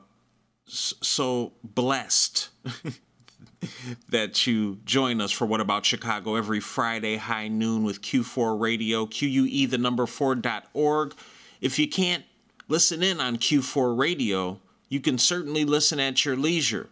[0.67, 2.49] so blessed
[4.09, 9.05] that you join us for What About Chicago every Friday, high noon with Q4 Radio,
[9.05, 11.13] QUE the number 4.org.
[11.61, 12.23] If you can't
[12.67, 16.89] listen in on Q4 Radio, you can certainly listen at your leisure.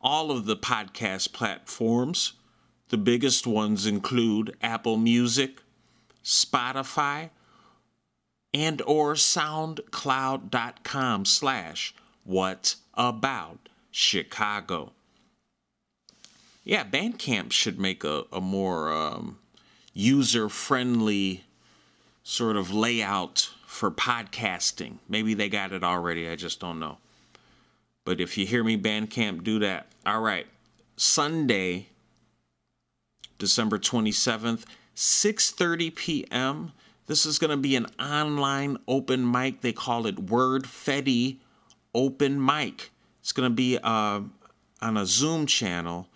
[0.00, 2.34] All of the podcast platforms,
[2.88, 5.62] the biggest ones include Apple Music,
[6.22, 7.30] Spotify,
[8.54, 11.94] and or soundcloud.com slash
[12.24, 14.92] what about chicago
[16.64, 19.38] yeah bandcamp should make a, a more um,
[19.92, 21.44] user-friendly
[22.22, 26.96] sort of layout for podcasting maybe they got it already i just don't know
[28.04, 29.86] But if you hear me, Bandcamp, do that.
[30.04, 30.46] All right.
[30.96, 31.88] Sunday,
[33.38, 36.72] December 27th, 6:30 p.m.
[37.06, 39.60] This is going to be an online open mic.
[39.60, 41.36] They call it Word Fetti
[41.94, 42.92] Open Mic.
[43.20, 44.22] It's going to be uh,
[44.80, 46.08] on a Zoom channel.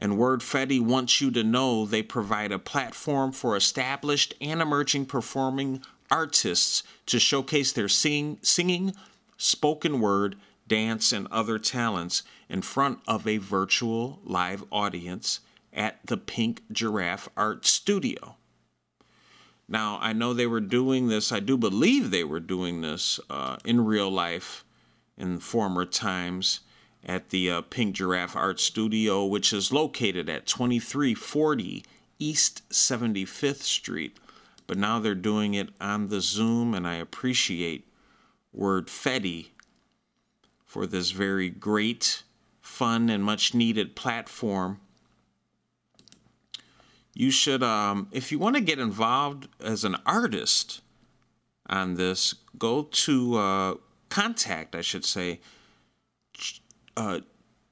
[0.00, 5.06] And Word Fetti wants you to know they provide a platform for established and emerging
[5.06, 8.94] performing artists to showcase their sing, singing,
[9.36, 10.34] spoken word,
[10.66, 15.38] dance, and other talents in front of a virtual live audience
[15.72, 18.36] at the Pink Giraffe Art Studio.
[19.68, 23.56] Now, I know they were doing this, I do believe they were doing this uh,
[23.64, 24.64] in real life
[25.18, 26.60] in former times
[27.04, 31.84] at the uh, Pink Giraffe Art Studio, which is located at 2340
[32.18, 34.18] East 75th Street.
[34.66, 37.88] But now they're doing it on the Zoom, and I appreciate
[38.52, 39.48] Word Fetti
[40.64, 42.24] for this very great,
[42.60, 44.80] fun, and much needed platform.
[47.18, 50.82] You should, um, if you want to get involved as an artist
[51.66, 53.76] on this, go to uh,
[54.10, 55.40] contact, I should say,
[56.94, 57.20] uh,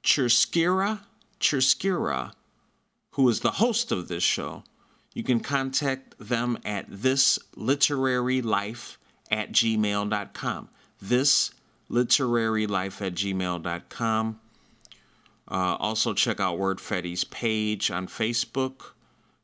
[0.03, 1.01] Churskira,
[1.41, 2.33] Churskira,
[3.11, 4.65] who is the host of this show.
[5.13, 8.97] You can contact them at thisliterarylife
[9.31, 10.69] at gmail.com.
[11.05, 14.41] Thisliterarylife at gmail.com.
[15.47, 18.94] Uh, also, check out Word Fetti's page on Facebook,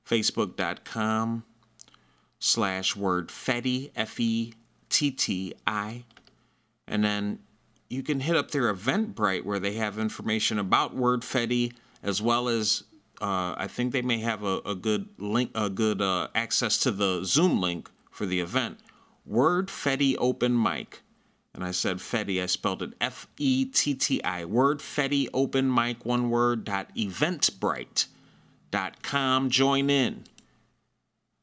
[0.07, 1.44] facebook.com
[2.38, 4.55] slash Word Fetti, F E
[4.88, 6.05] T T I.
[6.86, 7.40] And then
[7.88, 11.72] you can hit up their Eventbrite where they have information about Word Fetti
[12.03, 12.84] as well as
[13.20, 16.90] uh, I think they may have a, a good link, a good uh, access to
[16.90, 18.80] the Zoom link for the event.
[19.26, 21.03] Word Fetti Open Mic,
[21.55, 24.44] and I said Fetty, I spelled it F E T T I.
[24.46, 24.82] Word
[25.34, 26.64] Open Mic, one word.
[26.64, 28.07] Dot Eventbrite.
[28.70, 29.50] Dot com.
[29.50, 30.24] Join in,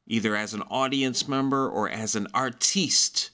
[0.06, 3.30] either as an audience member or as an artiste.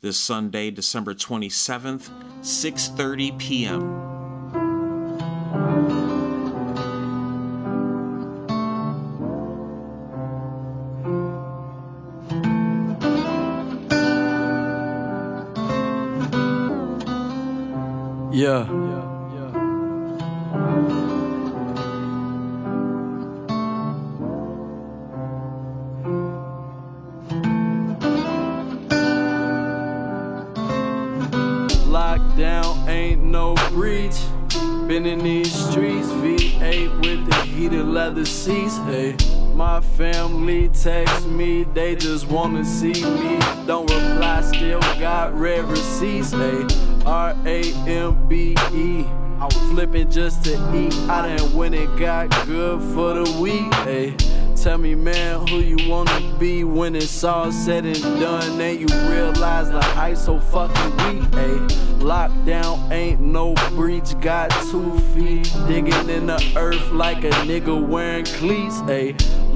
[0.00, 2.10] This Sunday, December twenty seventh,
[2.42, 4.04] six thirty p.m.
[18.30, 18.77] Yeah.
[38.24, 38.90] Leather.
[38.90, 39.16] Hey,
[39.54, 43.38] my family text me, they just wanna see me.
[43.66, 46.32] Don't reply, still got red receipts.
[46.32, 46.64] Hey,
[47.06, 49.04] R A M B E.
[49.40, 50.94] I was flipping just to eat.
[51.08, 53.72] I done when it got good for the week.
[53.84, 54.14] Hey,
[54.62, 58.60] tell me, man, who you wanna be when it's all said and done?
[58.60, 61.22] And you realize the hype so fucking weak.
[61.34, 61.58] Hey,
[61.98, 64.18] lockdown ain't no breach.
[64.20, 68.80] Got two feet digging in the earth like a nigga wearing cleats.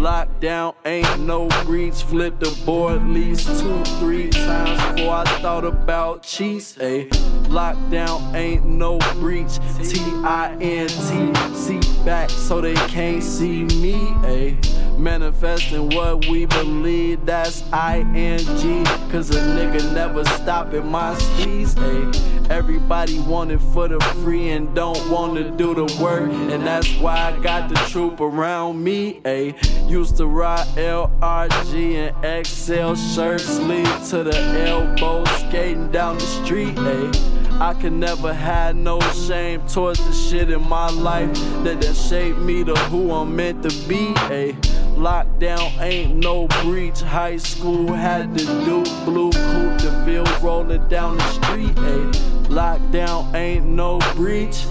[0.02, 2.02] Lockdown ain't no breach.
[2.02, 6.74] Flip the board at least two, three times before I thought about cheats.
[6.74, 7.04] Hey,
[7.46, 9.60] lockdown ain't no breach.
[9.80, 13.94] T I N T C back so they can't see me.
[14.26, 14.58] Ayy.
[14.98, 18.84] Manifesting what we believe, that's ING.
[19.12, 21.74] Cause a nigga never stop stopping my steez.
[21.76, 22.50] Ayy.
[22.50, 26.30] Everybody want it for the free and don't wanna do the work.
[26.30, 29.20] And that's why I got the troop around me.
[29.24, 29.54] Ayy.
[29.92, 34.34] Used to rock LRG and XL shirts, sleeve to the
[34.66, 36.74] elbow, skating down the street.
[36.76, 37.60] Ayy.
[37.60, 41.30] I can never had no shame towards the shit in my life
[41.64, 44.14] that that shaped me to who I'm meant to be.
[44.30, 44.54] A
[44.96, 47.00] lockdown ain't no breach.
[47.00, 51.76] High school had to do blue coupe de ville rolling down the street.
[51.76, 54.64] A lockdown ain't no breach.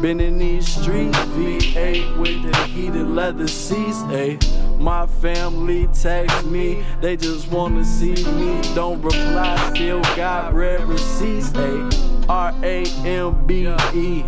[0.00, 4.00] Been in these streets, V8 with the heated leather seats.
[4.10, 4.38] A
[4.80, 8.60] my family text me, they just wanna see me.
[8.74, 11.52] Don't reply, still got red receipts.
[11.54, 11.90] A
[12.28, 14.24] R A M B E.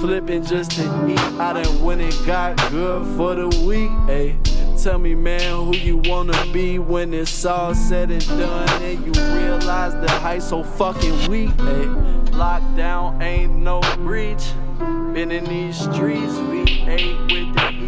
[0.00, 1.18] Flipping just to eat.
[1.38, 3.90] I done when it got good for the week.
[4.08, 4.82] Ayy.
[4.82, 8.82] Tell me, man, who you wanna be when it's all said and done.
[8.82, 11.50] And you realize the hype so fucking weak.
[11.50, 12.30] Ayy.
[12.30, 14.44] Lockdown ain't no breach.
[15.12, 17.43] Been in these streets, V8 with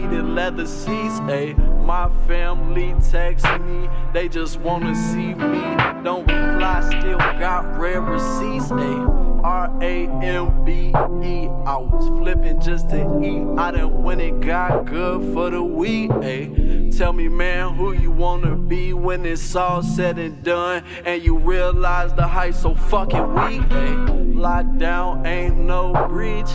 [0.07, 1.21] the leather seats.
[1.21, 1.57] Ayy.
[1.85, 5.63] My family text me, they just wanna see me.
[6.03, 8.71] Don't reply, still got rare receipts.
[8.71, 9.27] Ayy.
[9.45, 10.89] R A M B
[11.23, 11.49] E.
[11.67, 13.47] I was flipping just to eat.
[13.57, 16.11] I done when it got good for the week.
[16.11, 21.23] Ayy, tell me, man, who you wanna be when it's all said and done, and
[21.23, 23.63] you realize the hype so fucking weak.
[23.69, 26.51] Ayy, lockdown ain't no breach.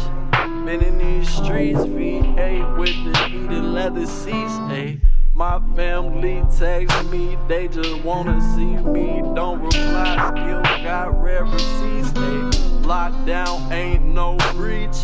[0.66, 4.53] Been in these streets, V8 with the heated leather seats.
[4.70, 5.01] Ayy.
[5.34, 9.24] My family text me, they just wanna see me.
[9.34, 12.12] Don't reply, still got rare receipts.
[12.12, 12.51] Ayy,
[12.84, 14.97] lockdown ain't no breach.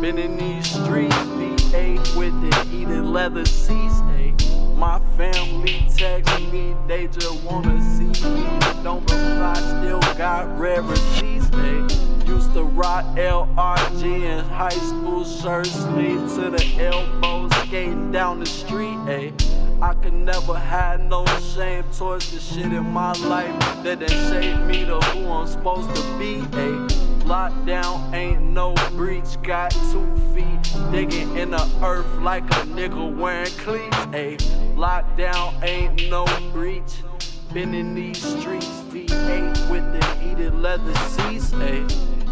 [0.00, 4.00] Been in these streets, V8 with the heated leather seats.
[4.18, 8.46] Ayy, my family text me, they just wanna see me.
[8.82, 11.46] Don't reply, still got rare receipts.
[11.50, 12.07] Ayy,
[12.54, 18.96] to rock LRG in high school shirts, sleeve to the elbows, skating down the street.
[19.06, 19.32] Ayy.
[19.80, 21.24] I could never have no
[21.54, 25.94] shame towards the shit in my life that done shaped me to who I'm supposed
[25.94, 26.40] to be.
[26.56, 26.88] Ayy,
[27.22, 29.40] lockdown ain't no breach.
[29.42, 33.96] Got two feet digging in the earth like a nigga wearing cleats.
[34.08, 34.38] Ayy,
[34.74, 37.04] lockdown ain't no breach.
[37.52, 41.52] Been in these streets, V8 with the heated leather seats.
[41.52, 42.27] Ayy,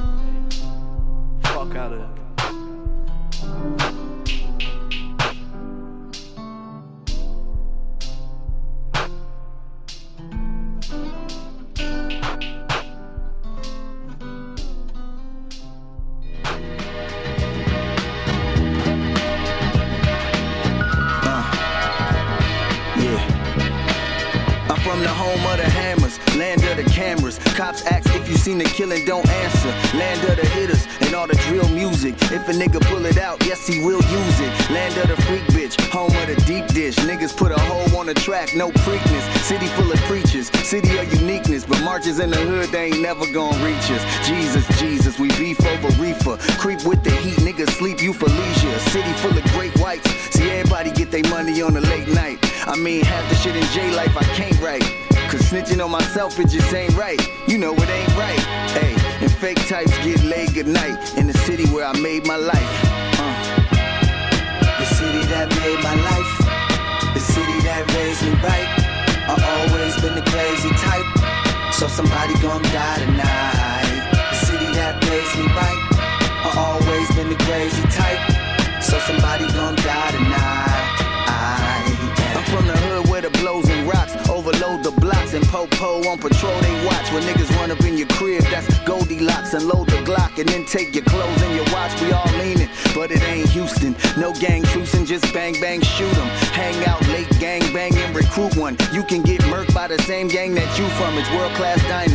[1.57, 2.17] fuck out uh,
[25.09, 27.36] home of the hammers, land of the cameras.
[27.57, 29.69] Cops ask if you seen the killing, don't answer.
[29.97, 32.15] Land of the hitters and all the drill music.
[32.31, 34.71] If a nigga pull it out, yes, he will use it.
[34.71, 36.97] Land of the freak bitch, home of the deep dish.
[36.97, 39.25] Niggas put a hole on the track, no preakness.
[39.39, 41.65] City full of preachers, city of uniqueness.
[41.65, 44.05] But marches in the hood, they ain't never gonna reach us.
[44.29, 46.37] Jesus, Jesus, we beef over reefer.
[46.59, 48.79] Creep with the heat, niggas sleep, you for leisure.
[48.91, 50.11] City full of great whites.
[50.37, 52.39] See, everybody get their money on a late night.
[52.69, 55.06] I mean, half the shit in J life I can't write.
[55.31, 57.21] Cause snitching on myself, it just ain't right.
[57.49, 58.39] You know it ain't right.
[58.79, 62.37] Hey, and fake types get laid good night in the city where I made my
[62.37, 62.73] life.
[63.19, 63.67] Uh.
[64.79, 66.33] The city that made my life.
[67.13, 68.71] The city that raised me right.
[69.27, 71.07] I've always been the crazy type.
[71.75, 74.07] So somebody gon' die tonight.
[74.31, 75.81] The city that raised me right.
[76.47, 78.23] I've always been the crazy type.
[78.81, 80.56] So somebody gon' die tonight.
[85.07, 88.43] Blocks and po-po on patrol they watch when niggas run up in your crib.
[88.51, 91.93] That's Goldilocks and load the Glock and then take your clothes and your watch.
[92.01, 93.95] We all leaning but it ain't Houston.
[94.17, 96.29] No gang trucing just bang bang shoot 'em.
[96.61, 98.77] Hang out late gang bang and recruit one.
[98.93, 101.17] You can get murked by the same gang that you from.
[101.19, 102.06] It's world class dinings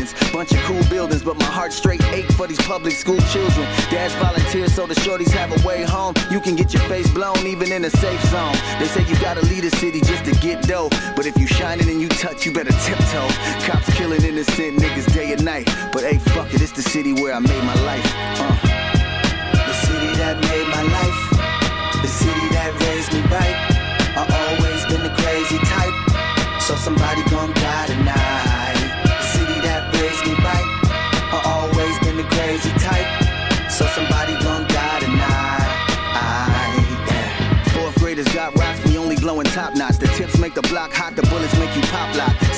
[0.42, 3.68] bunch of cool buildings but my heart straight ache for these public school children.
[3.92, 6.16] Dads volunteer so the shorties have a way home.
[6.32, 8.56] You can get your face blown even in a safe zone.
[8.80, 10.89] They say you gotta leave the city just to get dough.
[11.16, 13.30] But if you shining and you touch you better tiptoe.
[13.68, 15.68] Cops killing innocent niggas day and night.
[15.94, 18.12] But hey fuck it it's the city where I made my life.
[18.42, 18.58] Uh.
[19.54, 21.30] the city that made my life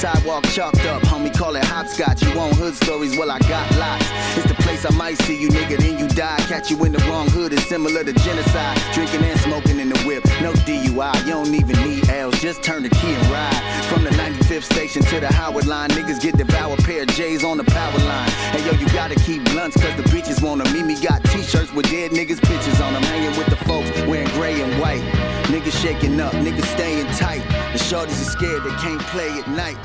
[0.03, 2.21] Sidewalk chalked up, homie, call it hopscotch.
[2.23, 3.17] You want hood stories?
[3.17, 4.05] Well, I got lots.
[4.35, 4.42] It's
[4.85, 6.37] I might see you, nigga, then you die.
[6.47, 8.77] Catch you in the wrong hood, it's similar to genocide.
[8.93, 11.25] Drinking and smoking in the whip, no DUI.
[11.25, 13.85] You don't even need L's, just turn the key and ride.
[13.85, 16.79] From the 95th station to the Howard line, niggas get devoured.
[16.83, 18.29] Pair of J's on the power line.
[18.51, 21.01] Hey, yo, you gotta keep blunts, cause the bitches wanna meet me.
[21.01, 23.03] Got t shirts with dead niggas' pictures on them.
[23.03, 25.03] Hanging with the folks wearing gray and white.
[25.45, 27.43] Niggas shaking up, niggas staying tight.
[27.71, 29.77] The shorties are scared, they can't play at night.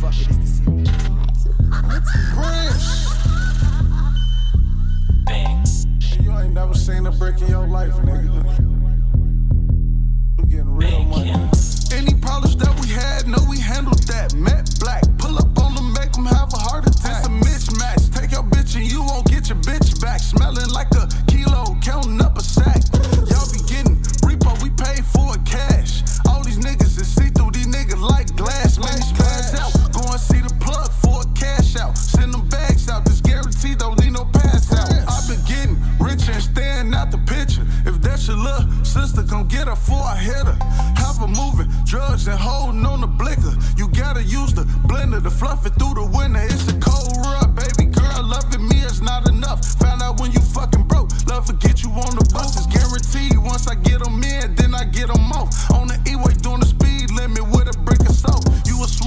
[0.00, 0.84] Fuck it, it's the
[3.04, 3.15] city.
[5.28, 8.30] You ain't never seen a brick in your life, nigga.
[10.38, 11.30] You getting real money.
[11.92, 14.34] Any problems that we had, know we handled that.
[14.34, 17.26] Met black, pull up on them, make them have a heart attack.
[17.26, 18.14] It's a mismatch.
[18.14, 20.20] Take your bitch and you won't get your bitch back.
[20.20, 22.82] Smelling like a kilo, counting up a sack.
[23.26, 26.02] Y'all be getting repo, we pay for it cash.
[26.28, 28.78] All these niggas is see through, these niggas like glass.
[28.78, 29.72] Man, pass out.
[29.92, 31.98] Go and see the plug for a cash out.
[31.98, 34.95] Send them bags out, this guarantee don't need no pass out.
[36.96, 37.64] Out the picture.
[37.84, 40.56] If that's your little sister, come get her for a hitter.
[40.96, 43.54] Have her moving, drugs and holding on the blicker.
[43.76, 46.40] You gotta use the blender to fluff it through the winter.
[46.40, 48.24] It's a cold rub, baby girl.
[48.24, 49.60] loving me is not enough.
[49.80, 51.10] Found out when you fucking broke.
[51.28, 52.56] Love forget you on the bus.
[52.56, 53.36] It's guaranteed.
[53.38, 55.52] Once I get them in, then I get them off.
[55.70, 58.55] On the E-way doing the speed limit with a brick of soap.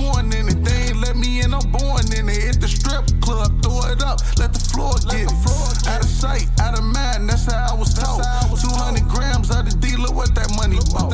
[0.10, 0.64] Was in it.
[0.64, 1.53] They ain't let me in.
[1.53, 2.41] I'm born in it.
[2.41, 4.20] Hit the strip club, throw it up.
[4.38, 5.88] Let the floor get it.
[5.88, 7.30] Out of sight, out of mind.
[7.30, 8.24] That's how I was taught.
[8.49, 10.12] 200 grams of the dealer.
[10.12, 11.14] What that money bought.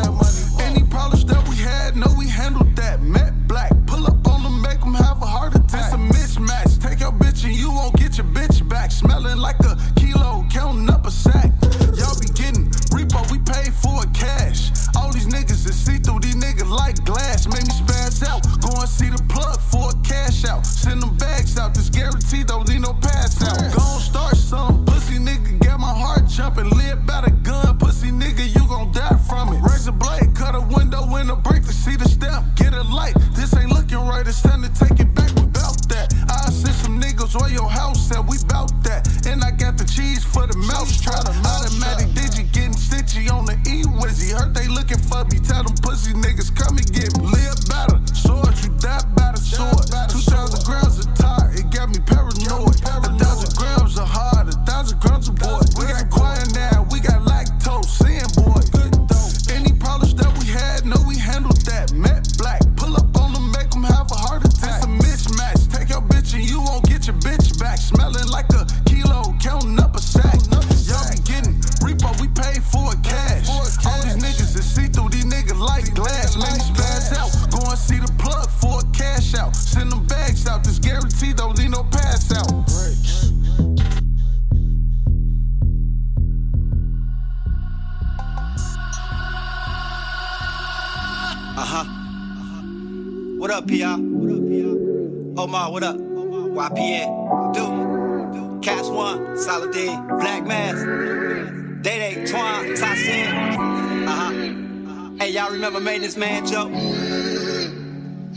[0.62, 3.02] Any problems that we had, no, we handled that.
[3.02, 3.72] Met black.
[3.86, 5.94] Pull up on them, make them have a heart attack.
[5.94, 6.82] It's a mismatch.
[6.82, 8.92] Take your bitch and you won't get your bitch back.
[8.92, 11.52] Smelling like a kilo, counting up a sack.
[12.00, 14.72] Y'all be getting repo, we paid for it cash.
[14.96, 17.48] All these niggas is see through, these niggas like glass.
[17.48, 17.85] Make me
[18.86, 18.90] out.
[18.90, 20.66] See the plug for a cash out.
[20.66, 21.74] Send them bags out.
[21.74, 23.74] This guarantee don't need no pass out.
[23.74, 26.70] Gon' start some pussy nigga, get my heart jumping.
[26.70, 29.62] Live by the gun, pussy nigga, you gon' die from it.
[29.62, 32.44] Raise a blade, cut a window in a break to see the step.
[32.56, 33.16] Get a light.
[33.34, 34.26] This ain't looking right.
[34.28, 36.14] It's time to take it back without that.
[36.30, 38.26] I send some niggas where your house at.
[38.26, 39.26] We bout that.
[39.26, 41.26] And I got the cheese for the mouse trap.
[41.46, 43.75] Automatic digit getting stitchy on the E
[44.16, 44.32] Wizzy.
[44.38, 45.40] Heard they looking for me.
[45.40, 47.26] Tell them pussy niggas come and get me.
[47.26, 48.00] Live better.
[48.14, 49.86] Sword, you die by the sword.
[50.10, 50.35] 2,000
[106.06, 106.70] Maintenance Man Joe?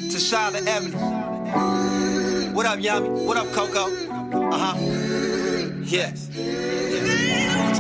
[0.08, 2.54] Tashada Avenue.
[2.54, 3.08] What up, Yummy?
[3.26, 3.90] What up, Coco?
[4.48, 4.74] Uh huh.
[5.84, 6.30] Yes.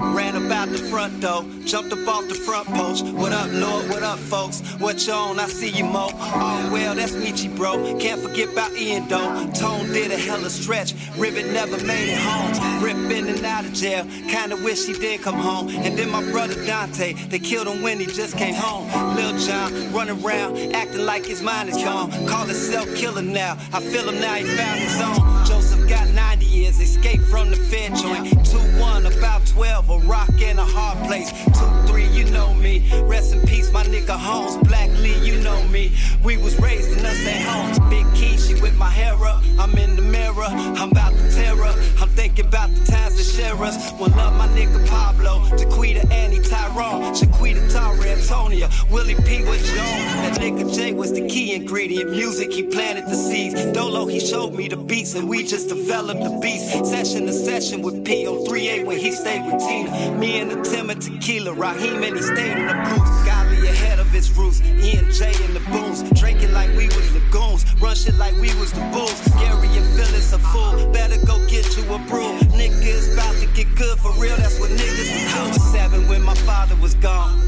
[0.00, 3.04] Ran about the front door, jumped up off the front post.
[3.06, 3.88] What up, Lord?
[3.88, 4.60] What up, folks?
[4.78, 5.40] What you on?
[5.40, 6.10] I see you, Mo.
[6.12, 7.98] Oh, well, that's Michi, bro.
[7.98, 9.50] Can't forget about Ian, though.
[9.54, 10.94] Tone did a hella stretch.
[11.16, 12.82] Ribbit never made it home.
[12.82, 14.04] Rip in and out of jail.
[14.28, 15.68] Kinda wish he did come home.
[15.68, 18.86] And then my brother Dante, they killed him when he just came home.
[19.16, 22.10] Lil John running around, acting like his mind is gone.
[22.26, 23.56] Call himself killer now.
[23.72, 25.46] I feel him now, he found his own.
[25.46, 26.27] Joseph got 90
[26.58, 28.26] years, escaped from the Fed joint.
[28.44, 31.30] 2-1, about 12, a rock and a hard place.
[31.32, 32.88] 2-3, you know me.
[33.02, 34.56] Rest in peace, my nigga Holmes.
[34.68, 35.92] Black Lee, you know me.
[36.22, 37.90] We was raised in us at home.
[37.90, 39.42] Big key, she with my hair up.
[39.58, 40.48] I'm in the mirror,
[40.80, 41.76] I'm about to tear up.
[42.00, 43.92] I'm thinking about the times that share us.
[43.92, 49.44] One love my nigga Pablo, Jaquita, Annie, Tyrone, Shaquita, Tara, Antonia, Willie P.
[49.44, 50.00] with Joan.
[50.22, 52.10] That nigga J was the key ingredient.
[52.10, 53.64] Music, he planted the seeds.
[53.72, 56.47] Dolo, he showed me the beats, and we just developed the beats.
[56.56, 60.12] Session to session with P on 3A when he stayed with Tina.
[60.12, 63.26] Me and the Tim and Tequila, Raheem, and he stayed in the booth.
[63.26, 64.62] Golly ahead of his roots.
[64.62, 66.02] E and J in the booms.
[66.18, 67.66] Drinking like we was lagoons.
[67.82, 69.20] Run shit like we was the bulls.
[69.38, 70.90] Gary and Phyllis a fool.
[70.90, 72.38] Better go get you a brew.
[72.56, 74.36] Niggas about to get good for real.
[74.36, 75.38] That's what niggas do.
[75.38, 77.38] I was seven when my father was gone.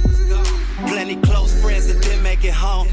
[0.89, 2.89] Plenty close friends that didn't make it home.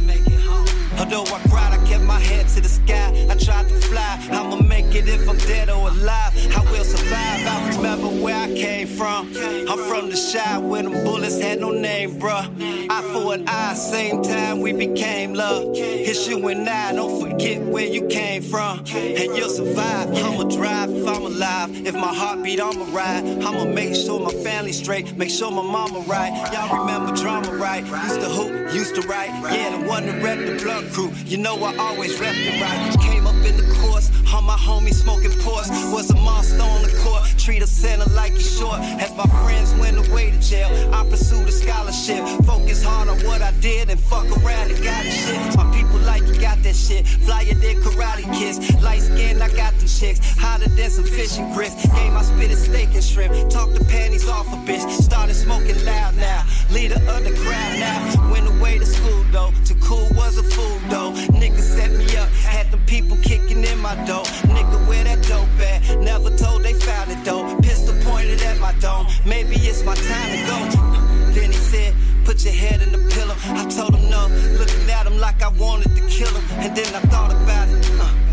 [0.99, 3.09] Although I cried, I kept my head to the sky.
[3.29, 4.17] I tried to fly.
[4.31, 6.33] I'ma make it if I'm dead or alive.
[6.57, 7.16] I will survive.
[7.45, 9.31] I remember where I came from.
[9.69, 12.47] I'm from the shy where them bullets had no name, bruh.
[12.89, 15.71] Eye for an eye, same time we became love.
[15.75, 18.79] It's you and I, don't forget where you came from.
[18.95, 20.13] And you'll survive.
[20.15, 21.85] I'ma drive if I'm alive.
[21.85, 23.23] If my heart beat, I'ma ride.
[23.43, 25.15] I'ma make sure my family's straight.
[25.17, 26.31] Make sure my mama right.
[26.53, 27.85] Y'all remember drama, right?
[27.85, 29.29] Used to hoop, used to write.
[29.51, 31.11] Yeah, the one that rep the blunt crew.
[31.25, 32.99] You know I always rep it right.
[33.01, 35.69] Came up in the course, all my homies smoking ports.
[35.91, 37.23] Was a monster on the court.
[37.37, 38.79] Treat a center like he's short.
[38.79, 42.23] As my friends went away to jail, I pursued a scholarship.
[42.45, 45.57] Focus hard on what I did and fuck around and got the shit.
[45.57, 47.07] My people like you got that shit.
[47.07, 48.57] Flyer than karate kids.
[48.81, 50.19] Light skin, I got them chicks.
[50.37, 51.75] Hotter than some fish and grits.
[51.95, 53.49] Game I spit is steak and shrimp.
[53.49, 54.89] Talk the panties off a bitch.
[55.01, 56.45] Started smoking loud now.
[56.71, 58.31] Leader of the crowd now.
[58.31, 59.51] Went away to school though.
[59.65, 61.11] Too cool was a fool though.
[61.31, 62.29] Nigga set me up.
[62.29, 64.16] Had them people kicking in my door.
[64.23, 65.99] Nigga, where that dope at?
[65.99, 67.57] Never told they found it though.
[67.61, 69.07] Pistol pointed at my dome.
[69.25, 71.31] Maybe it's my time to go.
[71.33, 71.93] Then he said,
[72.25, 73.35] Put your head in the pillow.
[73.61, 74.27] I told him no,
[74.59, 76.45] looking at him like I wanted to kill him.
[76.59, 77.89] And then I thought about it.
[77.99, 78.27] Uh.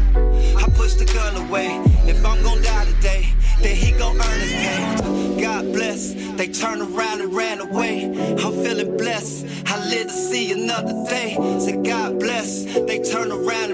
[0.57, 1.81] I pushed the gun away.
[2.07, 5.43] If I'm gon' die today, then he gon' earn his pay.
[5.43, 8.05] God bless, they turned around and ran away.
[8.05, 11.37] I'm feeling blessed, I live to see another day.
[11.59, 13.71] Say God bless, they turned around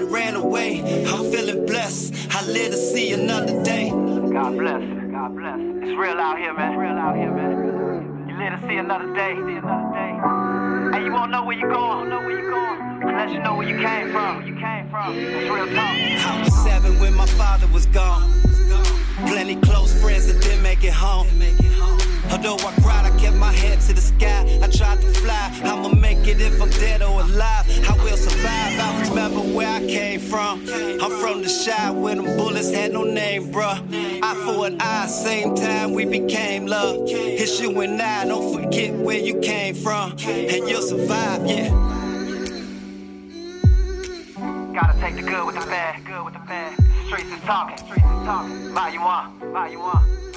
[0.61, 1.05] away.
[1.07, 3.89] I'm feeling blessed, I live to see another day.
[3.89, 4.83] God bless.
[5.11, 5.59] God bless.
[5.59, 6.73] It's real out here, man.
[6.73, 8.27] It's real out here, man.
[8.29, 9.33] You live to see another day.
[9.35, 10.97] See another day.
[10.97, 12.09] And you won't know where you're going.
[12.09, 12.79] Know where you're going.
[13.03, 14.37] Unless you know where you came from.
[14.37, 15.17] Where you came from.
[15.17, 15.95] It's real talk.
[15.95, 18.31] I was seven when my father was gone.
[19.27, 21.27] Plenty close friends that didn't make it home.
[22.31, 24.59] Although I cried, I kept my head to the sky.
[24.61, 25.51] I tried to fly.
[25.63, 27.65] I'ma make it if I'm dead or alive.
[27.89, 28.79] I will survive.
[28.79, 30.61] I remember where I came from.
[31.01, 33.79] I'm from the shy where them bullets had no name, bruh.
[34.23, 37.01] Eye for an eye, same time we became love.
[37.07, 40.11] It's you and I, don't forget where you came from.
[40.27, 41.69] And you'll survive, yeah.
[44.73, 46.05] Gotta take the good with the bad.
[46.05, 46.80] Good with the bad.
[47.11, 47.77] Streets is talking.
[47.77, 48.73] Streets is talking.
[48.73, 49.51] Volume one.
[49.51, 50.30] Volume one.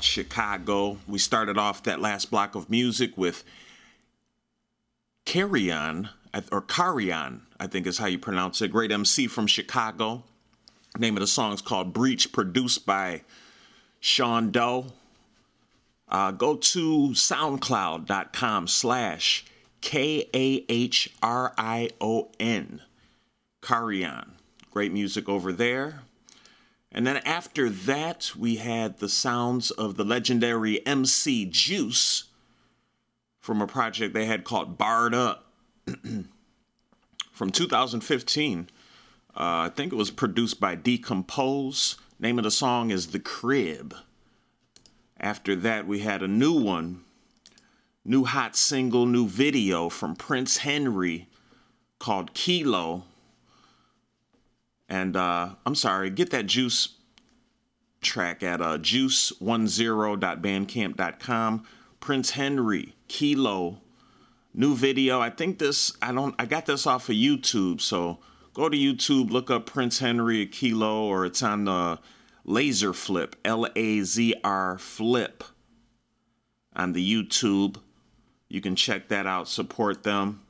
[0.00, 0.96] About Chicago?
[1.06, 3.44] We started off that last block of music with
[5.26, 6.08] Kahrion,
[6.50, 8.68] or Kahrion, I think is how you pronounce it.
[8.68, 10.22] Great MC from Chicago.
[10.96, 13.24] Name of the song is called Breach, produced by
[14.00, 14.86] Sean Doe.
[16.08, 19.44] Uh, go to soundcloud.com slash
[19.82, 20.30] K-A-H-R-I-O-N.
[23.60, 24.28] Kahrion.
[24.70, 26.04] Great music over there.
[26.92, 32.24] And then after that, we had the sounds of the legendary MC Juice
[33.38, 35.52] from a project they had called Barred Up
[37.32, 38.68] from 2015.
[39.30, 41.96] Uh, I think it was produced by Decompose.
[42.18, 43.94] Name of the song is The Crib.
[45.18, 47.02] After that, we had a new one,
[48.04, 51.28] new hot single, new video from Prince Henry
[51.98, 53.04] called Kilo.
[54.90, 56.96] And uh, I'm sorry, get that Juice
[58.00, 61.62] track at uh, juice10.bandcamp.com.
[62.00, 63.80] Prince Henry, Kilo,
[64.52, 65.20] new video.
[65.20, 67.80] I think this, I don't, I got this off of YouTube.
[67.80, 68.18] So
[68.52, 72.00] go to YouTube, look up Prince Henry, Kilo, or it's on the
[72.44, 75.44] Laser Flip, L A Z R Flip
[76.74, 77.76] on the YouTube.
[78.48, 80.40] You can check that out, support them.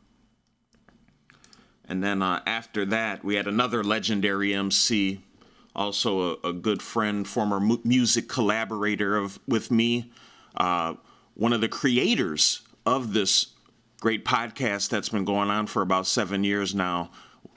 [1.90, 5.22] And then uh, after that, we had another legendary MC,
[5.74, 10.12] also a, a good friend, former mu- music collaborator of with me,
[10.56, 10.94] uh,
[11.34, 13.48] one of the creators of this
[14.00, 17.10] great podcast that's been going on for about seven years now.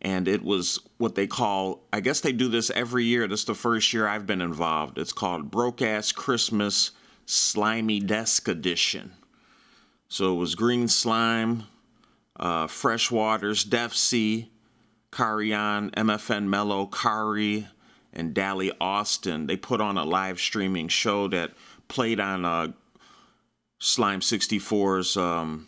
[0.01, 3.27] and it was what they call, I guess they do this every year.
[3.27, 4.97] This is the first year I've been involved.
[4.97, 6.91] It's called Broke Ass Christmas
[7.25, 9.13] Slimy Desk Edition.
[10.07, 11.63] So it was Green Slime,
[12.39, 14.51] uh, FRSH Waters, Def C,
[15.11, 17.67] Kahrion, MFn Melo, Kari,
[18.13, 19.47] and Dally Auston.
[19.47, 21.51] They put on a live streaming show that
[21.87, 22.73] played on uh,
[23.79, 25.67] Slime 64's um,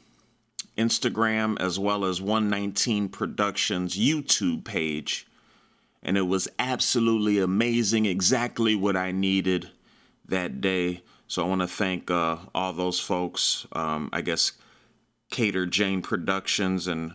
[0.77, 5.27] Instagram as well as 119 Productions YouTube page.
[6.01, 9.69] And it was absolutely amazing, exactly what I needed
[10.27, 11.01] that day.
[11.27, 13.65] So I want to thank uh, all those folks.
[13.71, 14.53] Um, I guess
[15.31, 17.13] Cater Jane Productions and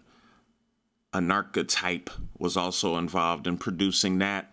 [1.13, 4.53] Anarchetype was also involved in producing that.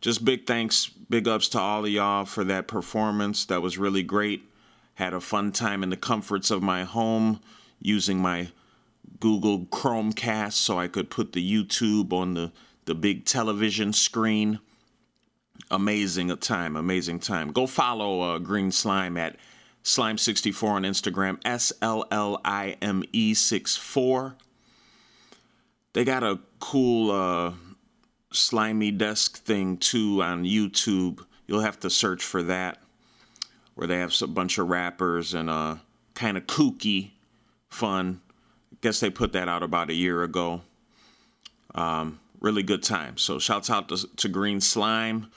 [0.00, 3.44] Just big thanks, big ups to all of y'all for that performance.
[3.44, 4.42] That was really great.
[4.94, 7.40] Had a fun time in the comforts of my home
[7.82, 8.48] using my
[9.20, 12.52] Google Chromecast so I could put the YouTube on the,
[12.86, 14.58] the big television screen.
[15.70, 17.52] Amazing time, amazing time.
[17.52, 19.36] Go follow uh, Green Slime at
[19.84, 24.36] Slime64 on Instagram, S L L I M E 64.
[25.92, 27.52] They got a cool uh,
[28.32, 31.24] slimy desk thing too on YouTube.
[31.46, 32.82] You'll have to search for that,
[33.74, 35.76] where they have a bunch of rappers and uh,
[36.14, 37.11] kind of kooky
[37.72, 38.20] fun.
[38.80, 40.62] Guess they put that out about a year ago.
[41.74, 43.16] Um, really good time.
[43.16, 45.28] So shouts out to, to Green Slime.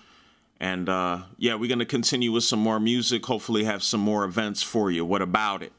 [0.59, 3.25] And uh, yeah, we're going to continue with some more music.
[3.25, 5.03] Hopefully, have some more events for you.
[5.03, 5.73] What about it?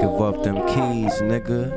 [0.00, 1.70] Give up them keys, nigga.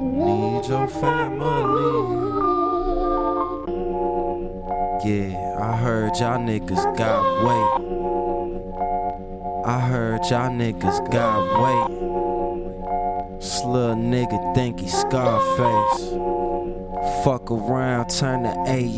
[0.00, 2.69] Need your family.
[5.02, 7.72] Yeah, I heard y'all niggas got weight.
[9.66, 13.42] I heard y'all niggas got weight.
[13.42, 16.10] Slug nigga think he Scarface.
[17.24, 18.50] Fuck around, turn the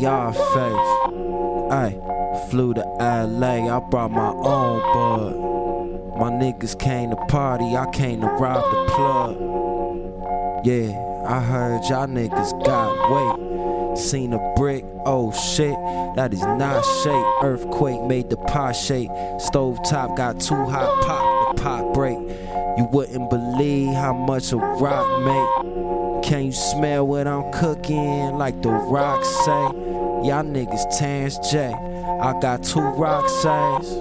[0.05, 1.71] AR face.
[1.71, 1.97] Ay,
[2.49, 6.19] flew to LA, I brought my own bud.
[6.19, 9.37] My niggas came to party, I came to rob the plug.
[10.65, 10.91] Yeah,
[11.29, 13.52] I heard y'all niggas got weight.
[13.95, 15.75] Seen a brick, oh shit,
[16.15, 17.25] that is not shake.
[17.43, 19.09] Earthquake made the pot shake.
[19.39, 22.17] Stove top got too hot, pop the pot break.
[22.77, 26.23] You wouldn't believe how much a rock make.
[26.23, 28.35] Can you smell what I'm cooking?
[28.35, 29.51] Like the rocks say.
[30.23, 31.67] Y'all niggas Terrence J.
[31.67, 33.97] I got two rock says.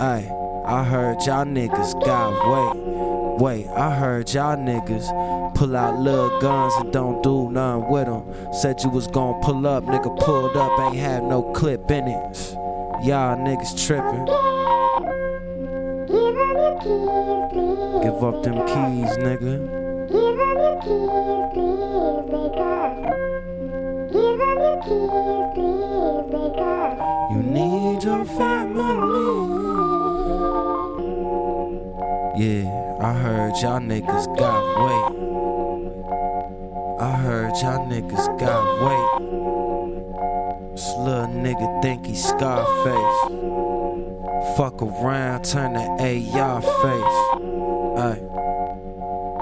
[0.00, 0.30] Ay,
[0.66, 2.97] I heard y'all niggas got weight.
[3.40, 8.24] Wait, I heard y'all niggas pull out little guns and don't do nothing with them.
[8.52, 12.56] Said you was gon' pull up, nigga pulled up, ain't had no clip in it.
[13.04, 14.26] Y'all niggas trippin'.
[18.02, 19.58] Give up them keys, nigga.
[20.08, 22.72] Give them your keys, please, nigga.
[24.10, 26.76] Give them your keys, please, nigga.
[27.30, 29.58] You need your family.
[32.36, 35.12] Yeah, I heard y'all niggas got weight.
[37.00, 39.10] I heard y'all niggas got weight.
[40.72, 43.20] This little nigga think he Scarface.
[44.56, 47.18] Fuck around, turn the AR face.
[48.02, 48.20] Ay,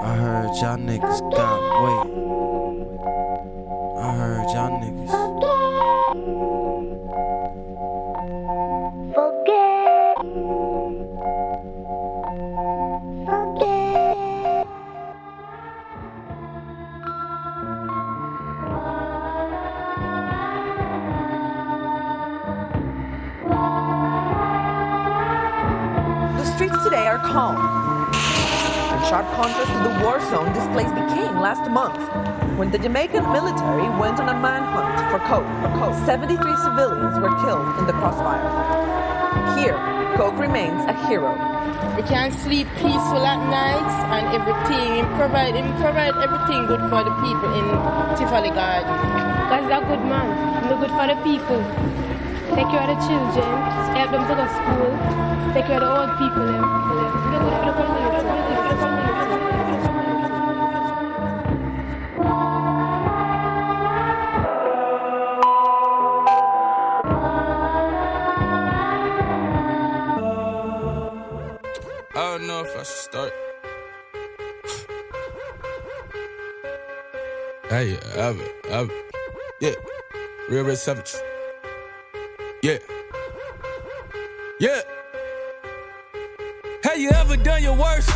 [0.01, 2.16] I heard y'all niggas got weight.
[30.01, 31.97] War zone displays became last month
[32.57, 35.45] when the Jamaican military went on a manhunt for coke.
[35.77, 35.97] Coke.
[36.05, 38.41] 73 civilians were killed in the crossfire.
[39.57, 39.77] Here,
[40.17, 41.33] coke remains a hero.
[41.95, 45.05] We can sleep peaceful at nights and everything.
[45.05, 47.65] Him provide him provide everything good for the people in
[48.17, 48.89] Tivoli Garden.
[49.49, 50.29] God's a good man.
[50.65, 51.61] He's good for the people.
[52.57, 53.49] Take care of the children.
[53.93, 54.91] Help them to go to school.
[55.53, 56.45] Take care of the old people.
[56.45, 56.65] Them.
[56.89, 58.17] He's good for the community.
[58.17, 59.06] He's good for the community.
[79.59, 79.71] Yeah.
[80.49, 81.15] Real Red Savage.
[82.61, 82.77] Yeah.
[84.59, 84.81] Yeah.
[86.83, 88.11] Have you ever done your worst?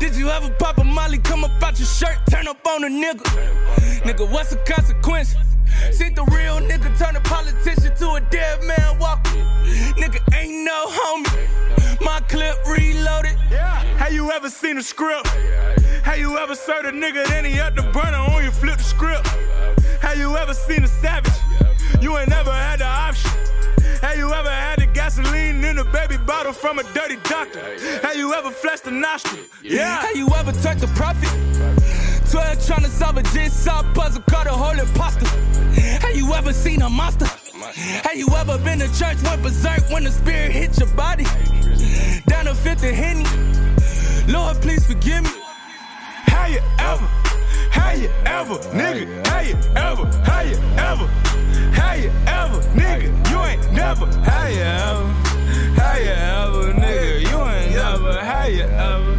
[0.00, 2.88] Did you ever pop a molly, come up out your shirt, turn up on a
[2.88, 3.22] nigga?
[4.02, 5.36] Nigga, what's the consequence?
[5.92, 9.42] See the real nigga turn a politician to a dead man walking.
[9.94, 12.00] Nigga ain't no homie.
[12.00, 13.36] My clip reloaded.
[13.98, 15.28] Have you ever seen a script?
[16.02, 18.82] Have you ever served a nigga, then he up the burner on you, flip the
[18.82, 19.26] script?
[20.34, 21.32] Have you ever seen a savage?
[22.02, 23.30] You ain't never had the option.
[24.02, 27.60] Have you ever had the gasoline in a baby bottle from a dirty doctor?
[28.02, 29.44] Have you ever flashed a nostril?
[29.62, 30.00] Yeah.
[30.00, 31.30] Have you ever turned to profit?
[32.32, 35.26] 12 trying to solve a jigsaw puzzle called a whole imposter.
[36.02, 37.26] Have you ever seen a monster?
[37.26, 41.26] Have you ever been to church, went berserk when the spirit hit your body?
[42.26, 44.32] Down to fifth and Henny.
[44.32, 45.30] Lord, please forgive me.
[46.26, 47.33] Have you ever?
[47.84, 49.26] Have you ever, nigga?
[49.28, 50.06] Have you ever?
[50.24, 50.56] Have you
[50.88, 51.06] ever?
[51.78, 53.08] Have you ever, nigga?
[53.30, 54.06] You ain't never.
[54.06, 55.06] Have you ever?
[55.80, 57.20] Have you ever, nigga?
[57.30, 58.12] You ain't never.
[58.20, 59.14] Have you ever?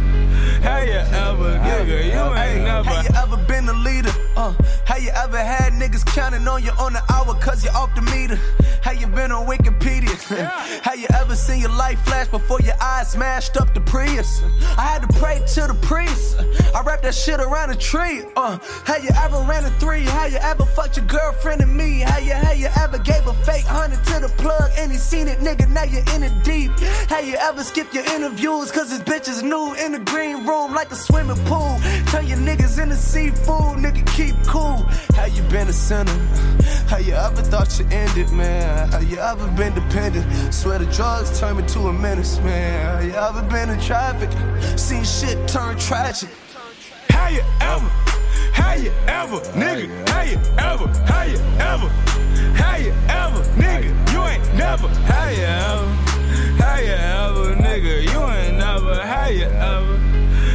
[0.66, 1.98] Have you ever, nigga?
[2.12, 2.90] You ain't never.
[2.90, 4.12] Have you ever been a leader?
[4.36, 4.52] Uh,
[4.84, 8.02] how you ever had niggas counting on you on the hour cause you're off the
[8.02, 8.38] meter.
[8.82, 10.14] How you been on Wikipedia?
[10.82, 14.42] How you ever seen your life flash before your eyes smashed up the Prius?
[14.76, 16.38] I had to pray to the priest.
[16.74, 18.22] I wrapped that shit around a tree.
[18.36, 20.04] Uh, how you ever ran a three?
[20.04, 22.00] How you ever fucked your girlfriend and me?
[22.00, 25.28] How you, how you ever gave a fake hundred to the plug and he seen
[25.28, 25.68] it, nigga?
[25.68, 26.70] Now you're in it deep.
[27.08, 30.74] How you ever skipped your interviews cause this bitch is new in the green room
[30.74, 31.78] like a swimming pool?
[32.08, 34.84] Turn your niggas into seafood, nigga, keep cool.
[35.14, 36.12] How you been a sinner?
[36.88, 38.88] How you ever thought you ended, man?
[38.88, 40.54] How you ever been dependent?
[40.54, 42.96] Swear the drugs turned me to a menace, man.
[42.96, 44.30] How you ever been in traffic?
[44.78, 46.30] Seen shit turn tragic.
[47.10, 47.90] How you ever?
[48.52, 50.08] How you ever, nigga?
[50.08, 50.88] How you ever?
[51.04, 51.88] How you ever?
[52.54, 54.12] How you ever, nigga?
[54.12, 54.88] You ain't never.
[54.88, 55.86] How you ever?
[56.62, 58.02] How you ever, nigga?
[58.12, 58.94] You ain't never.
[58.94, 59.98] How you ever?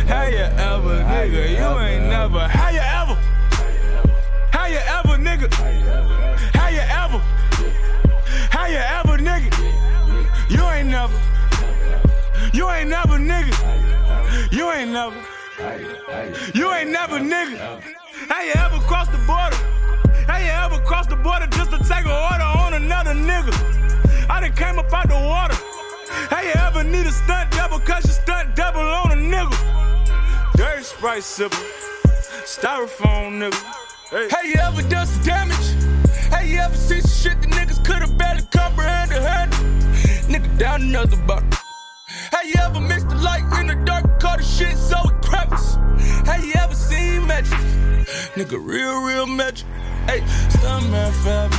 [0.08, 1.50] How you ever, nigga?
[1.58, 2.48] You ain't never.
[2.48, 2.91] How you ever?
[5.42, 6.54] How you ever, nigga?
[6.54, 7.18] How you ever?
[8.52, 9.50] How you ever, nigga?
[10.52, 11.20] You ain't never.
[12.54, 14.52] You ain't never, nigga.
[14.52, 15.16] You ain't never.
[16.54, 17.58] You ain't never, nigga.
[18.30, 19.58] How you ever cross the border?
[20.28, 23.52] How you ever cross the border just to take a order on another nigga?
[24.30, 25.56] I done came up out the water.
[26.30, 29.58] How you ever need a stunt double cause you stunt double on a nigga?
[30.56, 31.66] Dirty Sprite sipper,
[32.46, 33.91] styrofoam nigga.
[34.12, 34.28] Hey.
[34.30, 35.56] How you ever done some damage?
[36.32, 39.22] How you ever seen some shit that niggas could've barely comprehended?
[39.22, 39.58] Handle?
[40.28, 41.48] Nigga down another bottle.
[42.30, 45.76] How you ever missed the light in the dark, call the shit so it crevice?
[46.28, 47.58] How you ever seen magic?
[48.36, 49.66] Nigga, real, real magic.
[50.08, 50.20] Hey,
[50.50, 51.56] Stuntman forever,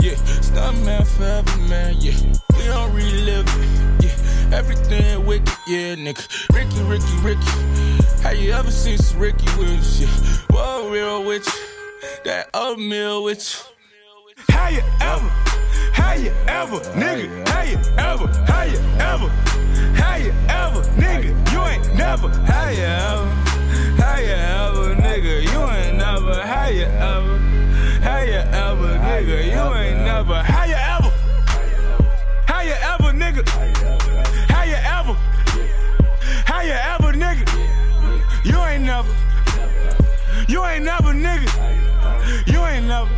[0.00, 0.14] yeah.
[0.46, 2.14] Stuntman forever, man, yeah.
[2.56, 4.56] We don't relive it, yeah.
[4.56, 6.22] Everything wicked, yeah, nigga.
[6.54, 8.22] Ricky, Ricky, Ricky.
[8.22, 10.06] How you ever seen some Ricky Williams, yeah?
[10.50, 11.75] What real with?
[12.24, 13.70] That oatmeal with
[14.38, 14.44] you.
[14.54, 15.28] How you ever?
[15.92, 17.48] How you ever, nigga?
[17.48, 18.26] How you ever?
[18.46, 19.28] How you ever?
[19.94, 21.52] How you ever, nigga?
[21.52, 22.28] You ain't never.
[22.28, 23.28] How you ever?
[24.02, 25.42] How you ever, nigga?
[25.42, 26.34] You ain't never.
[26.42, 27.38] How you ever?
[28.02, 29.44] How you ever, nigga?
[29.54, 30.42] You ain't never.
[30.42, 31.10] How you ever?
[32.46, 33.42] How you ever, nigga?
[34.48, 35.14] How you ever?
[36.44, 37.46] How you ever, nigga?
[38.44, 39.14] You ain't never.
[40.48, 41.95] You ain't never, nigga.
[42.46, 43.10] You ain't never.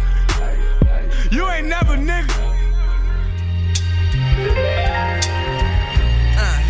[1.31, 2.33] You ain't never, nigga.
[6.39, 6.61] Uh.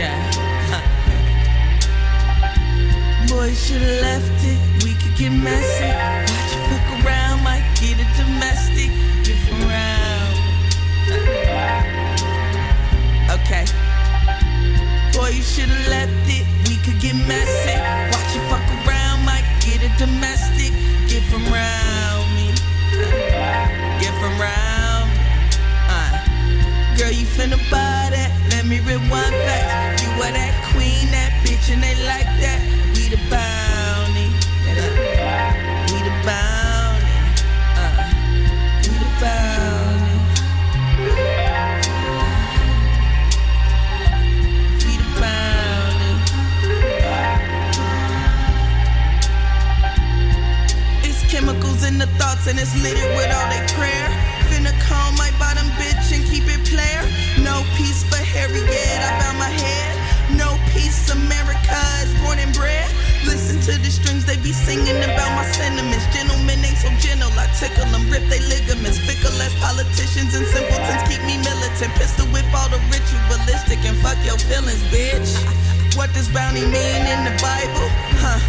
[0.00, 0.18] Yeah.
[3.28, 4.58] Boy, should've left it.
[4.82, 5.90] We could get messy.
[6.32, 8.90] Watch you fuck around, might get it domestic.
[9.24, 10.34] Get around.
[13.36, 13.64] Okay.
[15.12, 16.46] Boy, you should've left it.
[16.66, 17.67] We could get messy.
[19.98, 20.72] Domestic.
[21.10, 22.54] Get from round me.
[24.00, 25.18] Get from round me.
[25.90, 26.96] Uh.
[26.96, 28.30] Girl, you finna buy that.
[28.50, 30.02] Let me rewind facts.
[30.02, 32.30] You are that queen, that bitch, and they like
[52.48, 54.08] and it's littered with all they prayer.
[54.48, 57.04] Finna comb my bottom bitch and keep it player.
[57.44, 59.92] No peace for Harry yet, I bow my head.
[60.32, 62.88] No peace, America is born and bred.
[63.28, 66.08] Listen to the strings they be singing about my sentiments.
[66.08, 68.96] Gentlemen ain't so gentle, I tickle them, rip they ligaments.
[69.04, 71.92] Fickle as politicians and simpletons keep me militant.
[72.00, 75.36] Pistol whip all the ritualistic and fuck your feelings, bitch.
[76.00, 77.88] What does bounty mean in the Bible?
[78.24, 78.40] Huh?